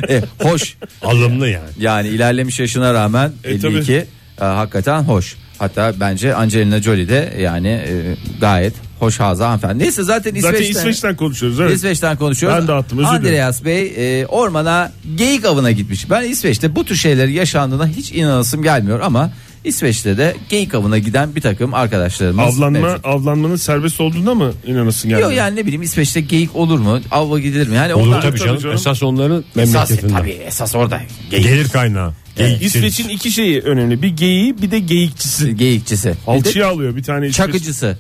E, 0.10 0.24
hoş. 0.42 0.76
Alımlı 1.02 1.48
yani. 1.50 1.70
Yani 1.80 2.08
ilerlemiş 2.08 2.60
yaşına 2.60 2.94
rağmen 2.94 3.32
E, 3.44 3.52
52 3.54 3.94
e, 3.94 4.06
hakikaten 4.46 5.02
hoş. 5.04 5.36
Hatta 5.60 5.94
bence 6.00 6.36
Angelina 6.36 6.82
Jolie 6.82 7.10
de 7.10 7.34
yani 7.40 7.68
e, 7.68 8.16
gayet 8.42 8.74
hoş 9.00 9.20
hazı 9.20 9.44
hanımefendi. 9.44 9.84
Neyse 9.84 10.04
zaten 10.04 10.36
Zaten 10.42 10.58
İsveç'ten, 10.60 10.80
İsveç'ten 10.82 11.16
konuşuyoruz. 11.16 11.60
Evet. 11.60 11.76
İsveç'ten 11.76 12.18
konuşuyoruz. 12.18 12.60
Ben 12.60 12.68
de 12.68 12.74
attım, 12.74 12.98
özür 12.98 13.08
dilerim. 13.10 13.26
Andreas 13.26 13.66
Bey 13.66 13.94
e, 14.22 14.26
ormana 14.26 14.92
geyik 15.16 15.46
avına 15.46 15.72
gitmiş. 15.72 16.10
Ben 16.10 16.24
İsveç'te 16.24 16.76
bu 16.76 16.86
tür 16.86 16.96
şeyleri 16.96 17.34
yaşandığına 17.34 17.88
hiç 17.88 18.12
inanasım 18.12 18.64
gelmiyor 18.64 19.00
ama 19.00 19.32
İsveç'te 19.64 20.18
de 20.18 20.36
geyik 20.50 20.76
avına 20.76 20.98
giden 20.98 21.36
bir 21.36 21.42
takım 21.42 21.74
arkadaşlarımız 21.74 22.60
Avlanma, 22.60 22.80
mevcut. 22.80 23.06
avlanmanın 23.06 23.56
serbest 23.56 24.02
olduğunda 24.02 24.36
mı 24.36 24.54
inanasın 24.66 25.10
geldi? 25.10 25.22
Yok 25.22 25.34
yani 25.34 25.56
ne 25.56 25.64
bileyim 25.66 25.82
İsveç'te 25.82 26.22
geyik 26.22 26.56
olur 26.56 26.80
mu? 26.80 27.00
Avva 27.12 27.40
gidilir 27.40 27.68
mi? 27.68 27.76
Yani 27.76 27.94
Olur 27.94 28.08
onlar 28.08 28.22
tabii 28.22 28.40
canım. 28.40 28.60
canım. 28.60 28.76
Esas 28.76 29.04
onların 29.04 29.44
esas, 29.58 29.90
memleketinde. 29.90 30.20
tabii 30.20 30.30
esas 30.32 30.76
orada. 30.76 31.02
Geyik. 31.32 31.46
Gelir 31.46 31.70
kaynağı. 31.70 32.14
Geyik 32.38 32.62
İsveç'in 32.62 33.10
iki 33.10 33.32
şeyi 33.32 33.60
önemli. 33.62 34.02
Bir 34.02 34.08
geyiği 34.10 34.62
bir 34.62 34.72
de 34.72 34.80
geyikçisi. 34.80 35.56
Geyikçisi. 35.56 36.08
Bir 36.10 36.14
de 36.14 36.18
Alçıya 36.48 36.68
alıyor 36.68 36.96
bir 36.96 37.04
tane 37.04 37.26
İsveç. 37.28 37.36
çakıcısı. 37.38 37.98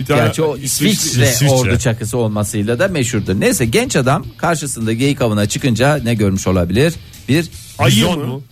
Bir 0.00 0.04
tane 0.06 0.20
Gerçi 0.20 0.42
o 0.42 0.56
İsviçre, 0.56 1.22
İsviçre. 1.30 1.50
ordu 1.54 1.78
çakısı 1.78 2.18
olmasıyla 2.18 2.78
da 2.78 2.88
meşhurdur. 2.88 3.40
Neyse 3.40 3.64
genç 3.64 3.96
adam 3.96 4.26
karşısında 4.36 4.92
geyik 4.92 5.22
avına 5.22 5.46
çıkınca 5.48 5.96
ne 6.04 6.14
görmüş 6.14 6.46
olabilir? 6.46 6.94
Bir 7.28 7.46
Ayı 7.78 7.96
Bizon 7.96 8.18
mı? 8.18 8.26
mu? 8.26 8.42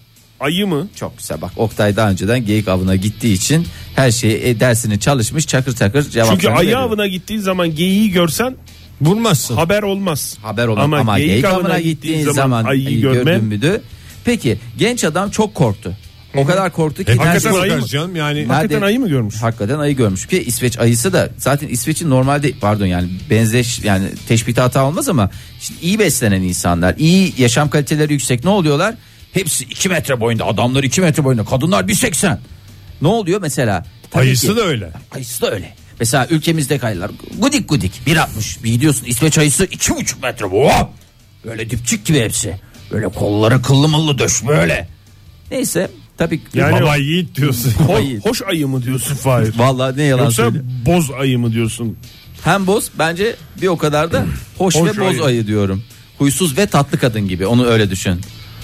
Ayı 0.40 0.66
mı? 0.66 0.88
çok 0.96 1.18
güzel 1.18 1.40
bak 1.40 1.50
Oktay 1.56 1.96
daha 1.96 2.10
önceden 2.10 2.46
geyik 2.46 2.68
avına 2.68 2.96
gittiği 2.96 3.32
için 3.34 3.66
her 3.96 4.10
şeyi 4.10 4.42
e, 4.44 4.60
dersini 4.60 5.00
çalışmış 5.00 5.46
çakır 5.46 5.74
çakır 5.76 6.02
cevaplarını 6.10 6.40
Çünkü 6.40 6.54
ayı 6.54 6.66
veriyor. 6.66 6.80
avına 6.80 7.06
gittiğin 7.06 7.40
zaman 7.40 7.74
geyiği 7.74 8.10
görsen 8.10 8.56
Vurmazsın. 9.00 9.54
haber 9.54 9.82
olmaz. 9.82 10.38
haber 10.42 10.66
olan 10.66 10.90
ama, 10.92 11.18
geyik, 11.18 11.44
avına 11.44 11.80
gittiğin 11.80 12.30
zaman, 12.30 12.64
ayıyı 12.64 13.00
görmen 13.00 13.24
gördün 13.24 13.44
müydü? 13.44 13.82
Peki 14.24 14.58
genç 14.78 15.04
adam 15.04 15.30
çok 15.30 15.54
korktu. 15.54 15.96
O 16.36 16.44
kadar 16.46 16.72
korktu 16.72 17.04
ki 17.04 17.12
Hep 17.12 17.18
Hakikaten 17.20 17.50
hakikaten 17.50 17.70
ayı 17.70 17.80
mı? 17.82 17.86
canım 17.86 18.16
yani. 18.16 18.38
Nerede- 18.38 18.52
hakikaten 18.52 18.82
ayı 18.82 19.00
mı 19.00 19.08
görmüş? 19.08 19.34
Hakikaten 19.42 19.78
ayı 19.78 19.96
görmüş 19.96 20.26
ki 20.26 20.42
İsveç 20.42 20.78
ayısı 20.78 21.12
da 21.12 21.28
zaten 21.38 21.68
İsveç'in 21.68 22.10
normalde 22.10 22.52
pardon 22.60 22.86
yani 22.86 23.08
benzeş 23.30 23.84
yani 23.84 24.06
teşbihte 24.28 24.60
hata 24.60 24.84
olmaz 24.84 25.08
ama 25.08 25.30
işte 25.60 25.74
iyi 25.82 25.98
beslenen 25.98 26.42
insanlar 26.42 26.94
iyi 26.98 27.34
yaşam 27.38 27.70
kaliteleri 27.70 28.12
yüksek 28.12 28.44
ne 28.44 28.50
oluyorlar? 28.50 28.94
Hepsi 29.32 29.64
2 29.64 29.88
metre 29.88 30.20
boyunda 30.20 30.44
adamlar 30.46 30.82
2 30.84 31.00
metre 31.00 31.24
boyunda 31.24 31.44
kadınlar 31.44 31.84
1.80 31.84 32.38
ne 33.02 33.08
oluyor 33.08 33.40
mesela? 33.40 33.86
Tabii 34.10 34.22
Ayısı 34.22 34.48
ki- 34.48 34.56
da 34.56 34.60
öyle. 34.62 34.90
Ayısı 35.10 35.42
da 35.42 35.50
öyle. 35.50 35.74
Mesela 36.00 36.26
ülkemizde 36.30 36.80
ayılar 36.82 37.10
gudik 37.38 37.68
gudik 37.68 37.92
1.60 38.06 38.64
bir 38.64 38.70
gidiyorsun 38.72 39.04
İsveç 39.06 39.38
ayısı 39.38 39.64
2.5 39.64 40.22
metre 40.22 40.46
Hop! 40.46 40.88
böyle 41.44 41.70
dipçik 41.70 42.04
gibi 42.06 42.20
hepsi 42.20 42.56
böyle 42.92 43.08
kolları 43.08 43.62
kıllı 43.62 43.88
mıllı 43.88 44.18
döş 44.18 44.46
böyle. 44.46 44.88
Neyse 45.50 45.90
tabii 46.18 46.40
Yani 46.54 46.80
Baba 46.80 46.96
yiğit 46.96 47.34
diyorsun. 47.36 47.70
Ho- 47.70 47.96
Ayı. 47.96 48.20
hoş 48.20 48.42
ayı 48.42 48.68
mı 48.68 48.82
diyorsun 48.82 49.14
Fahir? 49.14 49.58
Vallahi 49.58 49.96
ne 49.96 50.02
yalan 50.02 50.24
Yoksa 50.24 50.42
söyleyeyim. 50.42 50.66
boz 50.86 51.10
ayı 51.10 51.38
mı 51.38 51.52
diyorsun? 51.52 51.96
Hem 52.44 52.66
boz 52.66 52.90
bence 52.98 53.36
bir 53.62 53.66
o 53.66 53.76
kadar 53.78 54.12
da 54.12 54.26
hoş, 54.58 54.74
Hoş 54.74 54.90
ve 54.96 55.00
boz 55.00 55.08
ayı. 55.14 55.22
ayı. 55.24 55.46
diyorum. 55.46 55.82
Huysuz 56.18 56.58
ve 56.58 56.66
tatlı 56.66 56.98
kadın 56.98 57.28
gibi 57.28 57.46
onu 57.46 57.66
öyle 57.66 57.90
düşün. 57.90 58.20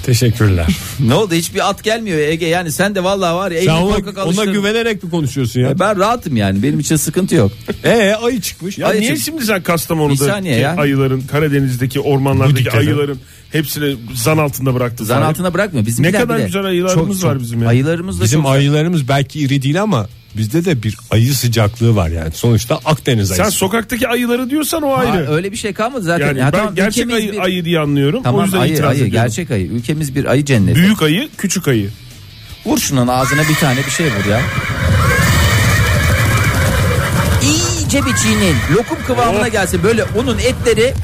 Teşekkürler. 0.07 0.67
Ne 1.01 1.15
oldu 1.15 1.35
hiçbir 1.35 1.69
at 1.71 1.83
gelmiyor 1.85 2.19
Ege 2.19 2.47
yani 2.47 2.73
sen 2.73 2.95
de 2.95 3.05
vallahi 3.05 3.35
var 3.35 3.51
ya 3.51 3.63
Sen 3.63 3.71
ona, 3.83 4.25
ona 4.25 4.45
güvenerek 4.45 5.05
mi 5.05 5.11
konuşuyorsun 5.11 5.61
ya? 5.61 5.79
Ben 5.79 5.99
rahatım 5.99 6.37
yani 6.37 6.63
benim 6.63 6.79
için 6.81 6.97
sıkıntı 6.97 7.35
yok. 7.35 7.53
Ee 7.85 8.15
ayı 8.23 8.41
çıkmış. 8.41 8.79
Ya 8.79 8.87
Ayı 8.89 9.01
niye 9.01 9.17
çık- 9.17 9.25
şimdi 9.25 9.45
sen 9.45 9.59
Bir 9.59 9.65
Kastamonu'da 9.65 10.25
saniye 10.25 10.57
ya. 10.57 10.77
ayıların 10.77 11.21
Karadeniz'deki 11.21 12.01
ormanlardaki 12.01 12.71
ayıların 12.71 13.19
hepsini 13.53 13.97
zan 14.15 14.39
altında 14.39 14.75
bıraktın? 14.75 15.05
Zan 15.05 15.23
altına 15.23 15.55
bırakmıyor. 15.55 15.87
Bizim 15.87 16.05
Ne 16.05 16.13
kadar 16.13 16.39
güzel 16.39 16.65
ayılarımız 16.65 17.25
var 17.25 17.41
bizim 17.41 17.63
ya. 17.63 17.69
Ayılarımız 17.69 18.21
da 18.21 18.25
Bizim 18.25 18.43
çok 18.43 18.47
güzel. 18.53 18.59
ayılarımız 18.61 19.09
belki 19.09 19.41
iri 19.41 19.63
değil 19.63 19.83
ama 19.83 20.07
bizde 20.37 20.65
de 20.65 20.83
bir 20.83 20.97
ayı 21.11 21.35
sıcaklığı 21.35 21.97
var 21.97 22.09
yani. 22.09 22.31
Sonuçta 22.35 22.81
Akdeniz 22.85 23.29
Sen 23.29 23.43
ayısı. 23.43 23.59
sokaktaki 23.59 24.09
ayıları 24.09 24.51
diyorsan 24.51 24.83
o 24.83 24.91
Ha, 24.91 24.95
ayrı. 24.97 25.31
öyle 25.33 25.53
bir 25.53 25.57
şey 25.57 25.73
kalmadı 25.73 26.03
zaten. 26.03 26.27
yani 26.27 26.39
Ya 26.39 26.47
ben 26.53 26.59
tamam, 26.59 26.75
gerçek 26.75 27.11
ayı, 27.13 27.33
bir- 27.33 27.39
ayı 27.39 27.65
diye 27.65 27.79
anlıyorum. 27.81 28.21
o 28.21 28.23
Tamam 28.23 28.45
yüzden 28.45 28.59
ayı 28.61 28.73
itiraz 28.73 28.91
ayı 28.91 28.97
ediyorum. 28.97 29.13
gerçek 29.27 29.51
ayı. 29.51 29.67
Ülkemiz 29.67 30.15
bir 30.15 30.25
ayı 30.25 30.45
cenneti. 30.45 30.75
Büyük 30.79 31.03
ayı, 31.03 31.29
küçük 31.39 31.69
ayı. 31.69 31.91
Vur 32.67 32.79
şunun 32.79 33.09
ağzına 33.09 33.43
bir 33.49 33.55
tane 33.55 33.79
bir 33.87 33.91
şey 33.91 34.07
vur 34.07 34.31
ya. 34.31 34.41
İyice 37.43 38.07
bir 38.07 38.15
çiğneyin. 38.17 38.57
Lokum 38.75 38.99
kıvamına 39.07 39.43
Oh. 39.49 39.53
gelsin. 39.53 39.81
Böyle 39.83 40.05
onun 40.05 40.39
etleri 40.39 40.95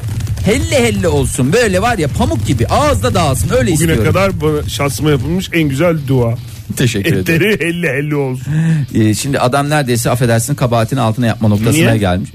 helle 0.45 0.83
helle 0.83 1.07
olsun. 1.07 1.53
Böyle 1.53 1.81
var 1.81 1.97
ya 1.97 2.07
pamuk 2.07 2.47
gibi 2.47 2.67
ağızda 2.67 3.13
dağılsın. 3.13 3.49
Öyle 3.49 3.61
Bugüne 3.61 3.73
istiyorum. 3.73 4.03
kadar 4.03 4.41
bana 4.41 4.69
şansıma 4.69 5.09
yapılmış 5.09 5.49
en 5.53 5.63
güzel 5.69 5.97
dua. 6.07 6.35
Teşekkür 6.77 7.13
ederim. 7.15 7.47
Etleri 7.49 7.69
elli 7.69 7.87
elli 7.87 8.15
olsun. 8.15 8.53
Ee, 8.95 9.13
şimdi 9.13 9.39
adam 9.39 9.69
neredeyse 9.69 10.09
affedersin 10.09 10.55
kabahatin 10.55 10.97
altına 10.97 11.25
yapma 11.25 11.47
noktasına 11.47 11.71
Niye? 11.85 11.97
gelmiş. 11.97 12.29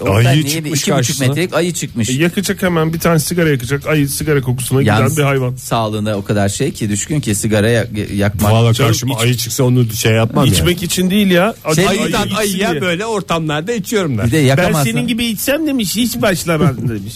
Ayı 0.00 0.10
Oradan 0.10 0.32
niye 0.32 0.44
bir 0.44 0.48
çıkmış 0.50 0.66
iki 0.66 0.72
buçuk 0.72 0.94
karşısına. 0.94 1.28
metrelik 1.28 1.54
ayı 1.54 1.72
çıkmış. 1.74 2.10
E, 2.10 2.12
yakacak 2.12 2.62
hemen 2.62 2.92
bir 2.92 2.98
tane 2.98 3.18
sigara 3.18 3.48
yakacak. 3.48 3.86
Ayı 3.86 4.08
sigara 4.08 4.40
kokusuna 4.40 4.82
Yalnız 4.82 5.10
giden 5.12 5.22
bir 5.24 5.28
hayvan. 5.28 5.54
sağlığına 5.56 6.16
o 6.16 6.24
kadar 6.24 6.48
şey 6.48 6.72
ki 6.72 6.88
düşkün 6.90 7.20
ki 7.20 7.34
sigara 7.34 7.68
yak- 7.70 7.88
yakmak. 8.14 8.52
Valla 8.52 8.72
karşıma 8.72 9.14
iç- 9.14 9.20
ayı 9.20 9.34
çıksa 9.36 9.64
onu 9.64 9.92
şey 9.92 10.12
yapmam 10.12 10.46
ya. 10.46 10.52
İçmek 10.52 10.82
için 10.82 11.10
değil 11.10 11.30
ya. 11.30 11.54
Şey, 11.74 11.88
Ayı 11.88 12.00
Ayıdan 12.00 12.24
içsin 12.26 12.36
ayıya 12.36 12.70
diye. 12.70 12.80
böyle 12.80 13.06
ortamlarda 13.06 13.72
içiyorum 13.72 14.18
der. 14.18 14.26
Bir 14.26 14.30
de 14.32 14.36
Ben 14.36 14.42
yakamazsın. 14.42 14.90
senin 14.90 15.06
gibi 15.06 15.24
içsem 15.24 15.66
demiş 15.66 15.96
hiç 15.96 16.22
başlamaz 16.22 16.76
demiş. 16.88 17.14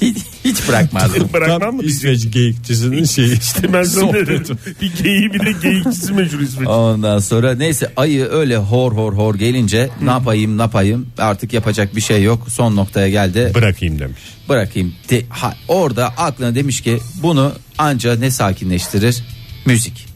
hiç, 0.00 0.16
hiç 0.44 0.68
bırakmazdım. 0.68 1.28
Bırakmam 1.32 1.60
Tam 1.60 1.74
mı? 1.76 1.82
İsveç 1.82 2.30
geyikçisinin 2.32 3.04
şeyi. 3.04 3.38
İşte 3.38 3.72
ben 3.72 3.82
sana 3.82 4.12
dedim. 4.12 4.58
Bir 4.82 4.92
geyiği 5.04 5.32
bir 5.34 5.40
de 5.46 5.52
geyikçisi 5.62 6.12
meşhur 6.12 6.40
İsveç. 6.40 6.68
Ondan 6.68 7.18
sonra 7.18 7.54
neyse 7.54 7.92
ayı 7.96 8.24
öyle 8.30 8.56
hor 8.56 8.92
hor 8.92 9.12
hor 9.12 9.34
gelince 9.34 9.90
ne 10.02 10.10
yapayım 10.10 10.58
ne 10.58 10.62
yapayım 10.62 11.06
artık 11.18 11.52
yapacak 11.52 11.96
bir 11.96 12.00
şey 12.00 12.22
yok 12.22 12.46
son 12.50 12.76
noktaya 12.76 13.08
geldi 13.08 13.52
Bırakayım 13.54 13.98
demiş. 13.98 14.20
bırakayım 14.48 14.94
de, 15.10 15.22
ha, 15.28 15.54
orada 15.68 16.06
aklına 16.08 16.54
demiş 16.54 16.80
ki 16.80 16.98
bunu 17.22 17.52
anca 17.78 18.16
ne 18.16 18.30
sakinleştirir 18.30 19.22
müzik 19.66 20.06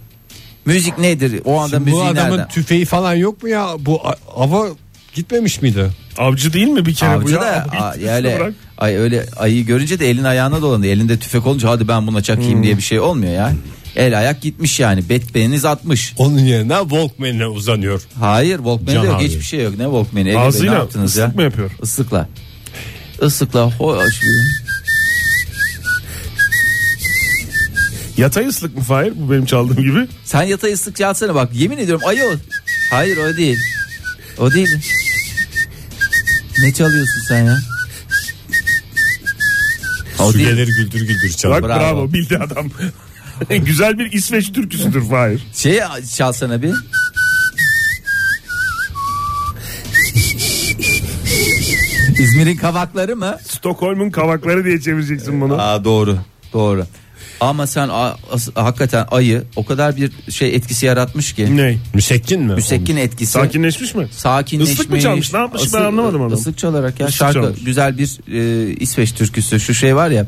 müzik 0.66 0.98
nedir 0.98 1.40
o 1.44 1.60
anda 1.60 1.76
Şimdi 1.76 1.80
bu 1.80 1.84
müziği 1.96 2.04
adamın 2.10 2.30
nereden 2.30 2.48
tüfeği 2.48 2.84
falan 2.84 3.14
yok 3.14 3.42
mu 3.42 3.48
ya? 3.48 3.68
Bu 3.78 4.00
a- 4.08 4.42
ava 4.42 4.66
gitmemiş 5.14 5.62
miydi? 5.62 5.90
Avcı 6.18 6.52
değil 6.52 6.66
mi 6.68 6.86
bir 6.86 6.94
kere 6.94 7.14
bu 7.16 7.24
Avcı 7.24 7.34
ya? 7.34 7.40
da 7.40 7.66
Avcı 7.80 7.80
a, 7.84 7.96
yani 8.12 8.24
bırak. 8.38 8.54
Ay 8.78 8.96
öyle 8.96 9.26
ayı 9.36 9.66
görünce 9.66 9.98
de 10.00 10.10
elin 10.10 10.24
ayağına 10.24 10.62
dolandı 10.62 10.86
elinde 10.86 11.18
tüfek 11.18 11.46
olunca 11.46 11.68
hadi 11.68 11.88
ben 11.88 12.06
buna 12.06 12.22
çakayım 12.22 12.62
diye 12.62 12.76
bir 12.76 12.82
şey 12.82 13.00
olmuyor 13.00 13.32
ya 13.32 13.52
el 13.96 14.18
ayak 14.18 14.42
gitmiş 14.42 14.80
yani 14.80 15.08
betbeniz 15.08 15.64
atmış 15.64 16.14
Onun 16.18 16.38
yerine 16.38 16.76
Walkman'e 16.80 17.46
uzanıyor. 17.46 18.02
Hayır 18.20 18.56
Walkman'de 18.56 18.92
Can 18.92 19.04
yok 19.04 19.14
abi. 19.14 19.24
hiçbir 19.24 19.42
şey 19.42 19.62
yok 19.62 19.78
ne 19.78 19.84
Walkman'i 19.84 20.28
Ege 20.28 20.36
Bey, 20.36 20.42
ne 20.42 20.46
Ağzıyla 20.46 20.74
yaptınız 20.74 21.16
ya 21.16 21.24
ıslık 21.24 21.36
mı 21.36 21.42
yapıyor? 21.42 21.70
Islıkla. 21.82 22.28
Islıkla 23.22 23.70
hoş. 23.70 24.20
Yatay 28.16 28.46
ıslık 28.46 28.76
mı 28.76 28.82
Fahir? 28.82 29.12
Bu 29.16 29.30
benim 29.32 29.46
çaldığım 29.46 29.76
gibi. 29.82 30.08
Sen 30.24 30.42
yatay 30.42 30.72
ıslık 30.72 30.96
çalsana 30.96 31.34
bak 31.34 31.54
yemin 31.54 31.78
ediyorum 31.78 32.02
ayı 32.06 32.24
o. 32.24 32.32
Hayır 32.90 33.16
o 33.16 33.36
değil. 33.36 33.58
O 34.38 34.52
değil. 34.52 34.76
Ne 36.62 36.72
çalıyorsun 36.72 37.20
sen 37.28 37.44
ya? 37.44 37.56
O 40.18 40.34
değil. 40.34 40.48
gelir 40.48 40.66
güldür 40.66 41.00
güldür 41.00 41.30
çalar. 41.36 41.62
Bak 41.62 41.70
Bravo. 41.70 41.80
bravo, 41.80 42.12
bildi 42.12 42.38
adam. 42.38 42.66
Güzel 43.64 43.98
bir 43.98 44.12
İsveç 44.12 44.52
türküsüdür 44.52 45.08
Fahir. 45.08 45.46
Şey 45.54 45.80
çalsana 46.16 46.62
bir. 46.62 46.74
İzmir'in 52.18 52.56
kavakları 52.56 53.16
mı? 53.16 53.36
Stockholm'un 53.48 54.10
kavakları 54.10 54.64
diye 54.64 54.80
çevireceksin 54.80 55.40
bunu. 55.40 55.62
Aa 55.62 55.84
doğru. 55.84 56.18
Doğru. 56.52 56.86
Ama 57.44 57.66
sen 57.66 57.88
a- 57.88 58.16
as- 58.32 58.48
hakikaten 58.54 59.06
ayı 59.10 59.42
o 59.56 59.64
kadar 59.64 59.96
bir 59.96 60.10
şey 60.30 60.54
etkisi 60.54 60.86
yaratmış 60.86 61.32
ki. 61.32 61.56
Ne? 61.56 61.76
Müsekkin 61.94 62.42
mi? 62.42 62.54
Müsekkin 62.54 62.96
etkisi. 62.96 63.32
Sakinleşmiş 63.32 63.94
mi? 63.94 64.08
Sakinleşmiş. 64.10 64.74
Islık 64.74 64.90
mı 64.90 65.00
çalmış, 65.00 65.32
ne 65.32 65.38
yapmış 65.38 65.62
ben 65.62 65.66
Islık- 65.66 65.80
anlamadım 65.86 66.20
onu. 66.20 66.34
Islık 66.34 66.58
çalarak 66.58 67.00
ya 67.00 67.06
Islık 67.06 67.18
şarkı 67.18 67.34
çalmış. 67.34 67.64
güzel 67.64 67.98
bir 67.98 68.18
e, 68.32 68.70
İsveç 68.72 69.12
türküsü 69.12 69.60
şu 69.60 69.74
şey 69.74 69.96
var 69.96 70.10
ya. 70.10 70.26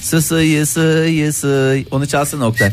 Sısıyı 0.00 0.66
sıyı 0.66 1.32
sıy 1.32 1.84
onu 1.90 2.06
çalsın 2.06 2.40
Oktay. 2.40 2.72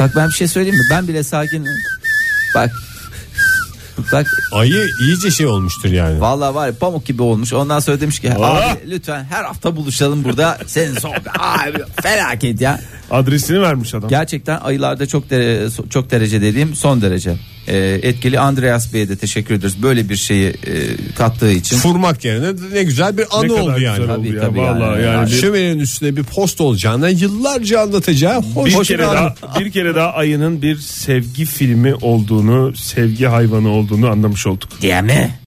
Bak 0.00 0.12
ben 0.16 0.28
bir 0.28 0.32
şey 0.34 0.48
söyleyeyim 0.48 0.78
mi? 0.78 0.84
Ben 0.90 1.08
bile 1.08 1.22
sakin. 1.22 1.66
Bak. 2.54 2.70
Bak 4.12 4.26
Ayı 4.52 4.86
iyice 5.00 5.30
şey 5.30 5.46
olmuştur 5.46 5.88
yani. 5.88 6.20
vallahi 6.20 6.54
var 6.54 6.66
ya 6.66 6.74
pamuk 6.80 7.06
gibi 7.06 7.22
olmuş. 7.22 7.52
Ondan 7.52 7.78
sonra 7.78 8.00
demiş 8.00 8.20
ki 8.20 8.32
Ah! 8.40 8.70
abi 8.72 8.90
lütfen 8.90 9.24
her 9.24 9.44
hafta 9.44 9.76
buluşalım 9.76 10.24
burada. 10.24 10.58
Senin 10.66 10.94
son 10.98 11.12
abi 11.38 11.78
felaket 12.02 12.60
ya. 12.60 12.80
Adresini 13.10 13.60
vermiş 13.62 13.94
adam. 13.94 14.08
Gerçekten 14.08 14.60
ayılarda 14.60 15.06
çok 15.06 15.30
dere, 15.30 15.68
çok 15.90 16.10
derece 16.10 16.40
dediğim 16.42 16.74
son 16.74 17.02
derece 17.02 17.36
e, 17.68 17.76
etkili. 18.02 18.40
Andreas 18.40 18.92
Bey'e 18.92 19.08
de 19.08 19.16
teşekkür 19.16 19.54
ederiz. 19.54 19.82
Böyle 19.82 20.08
bir 20.08 20.16
şeyi 20.16 20.48
e, 20.48 20.54
kattığı 21.16 21.52
için. 21.52 21.76
Furmak 21.76 22.24
yerine 22.24 22.48
ne 22.74 22.82
güzel 22.82 23.16
bir 23.18 23.22
Ne 23.22 23.26
anı 23.32 23.48
kadar 23.48 23.60
oldu 23.60 23.80
yani. 23.80 24.06
Tabii, 24.06 24.12
oldu 24.20 24.34
ya. 24.34 24.40
tabii 24.40 24.58
Vallahi 24.58 25.02
yani. 25.02 25.14
yani. 25.14 25.30
bir- 25.30 25.36
Şöminenin 25.36 25.78
üstüne 25.80 26.16
bir 26.16 26.22
post 26.22 26.60
olacağına 26.60 27.08
yıllarca 27.08 27.80
anlatacağı 27.80 28.42
hoş 28.42 28.74
bir 28.74 28.80
bir 28.80 28.84
kere 28.84 29.02
daha 29.02 29.34
bir 29.60 29.70
kere 29.70 29.94
daha 29.94 30.12
ayının 30.12 30.62
bir 30.62 30.76
sevgi 30.76 31.44
filmi 31.44 31.94
olduğunu, 31.94 32.76
sevgi 32.76 33.24
hayvanı 33.26 33.68
olduğunu 33.68 34.08
anlamış 34.10 34.46
olduk. 34.46 34.68
Diye 34.82 35.02
mi? 35.02 35.30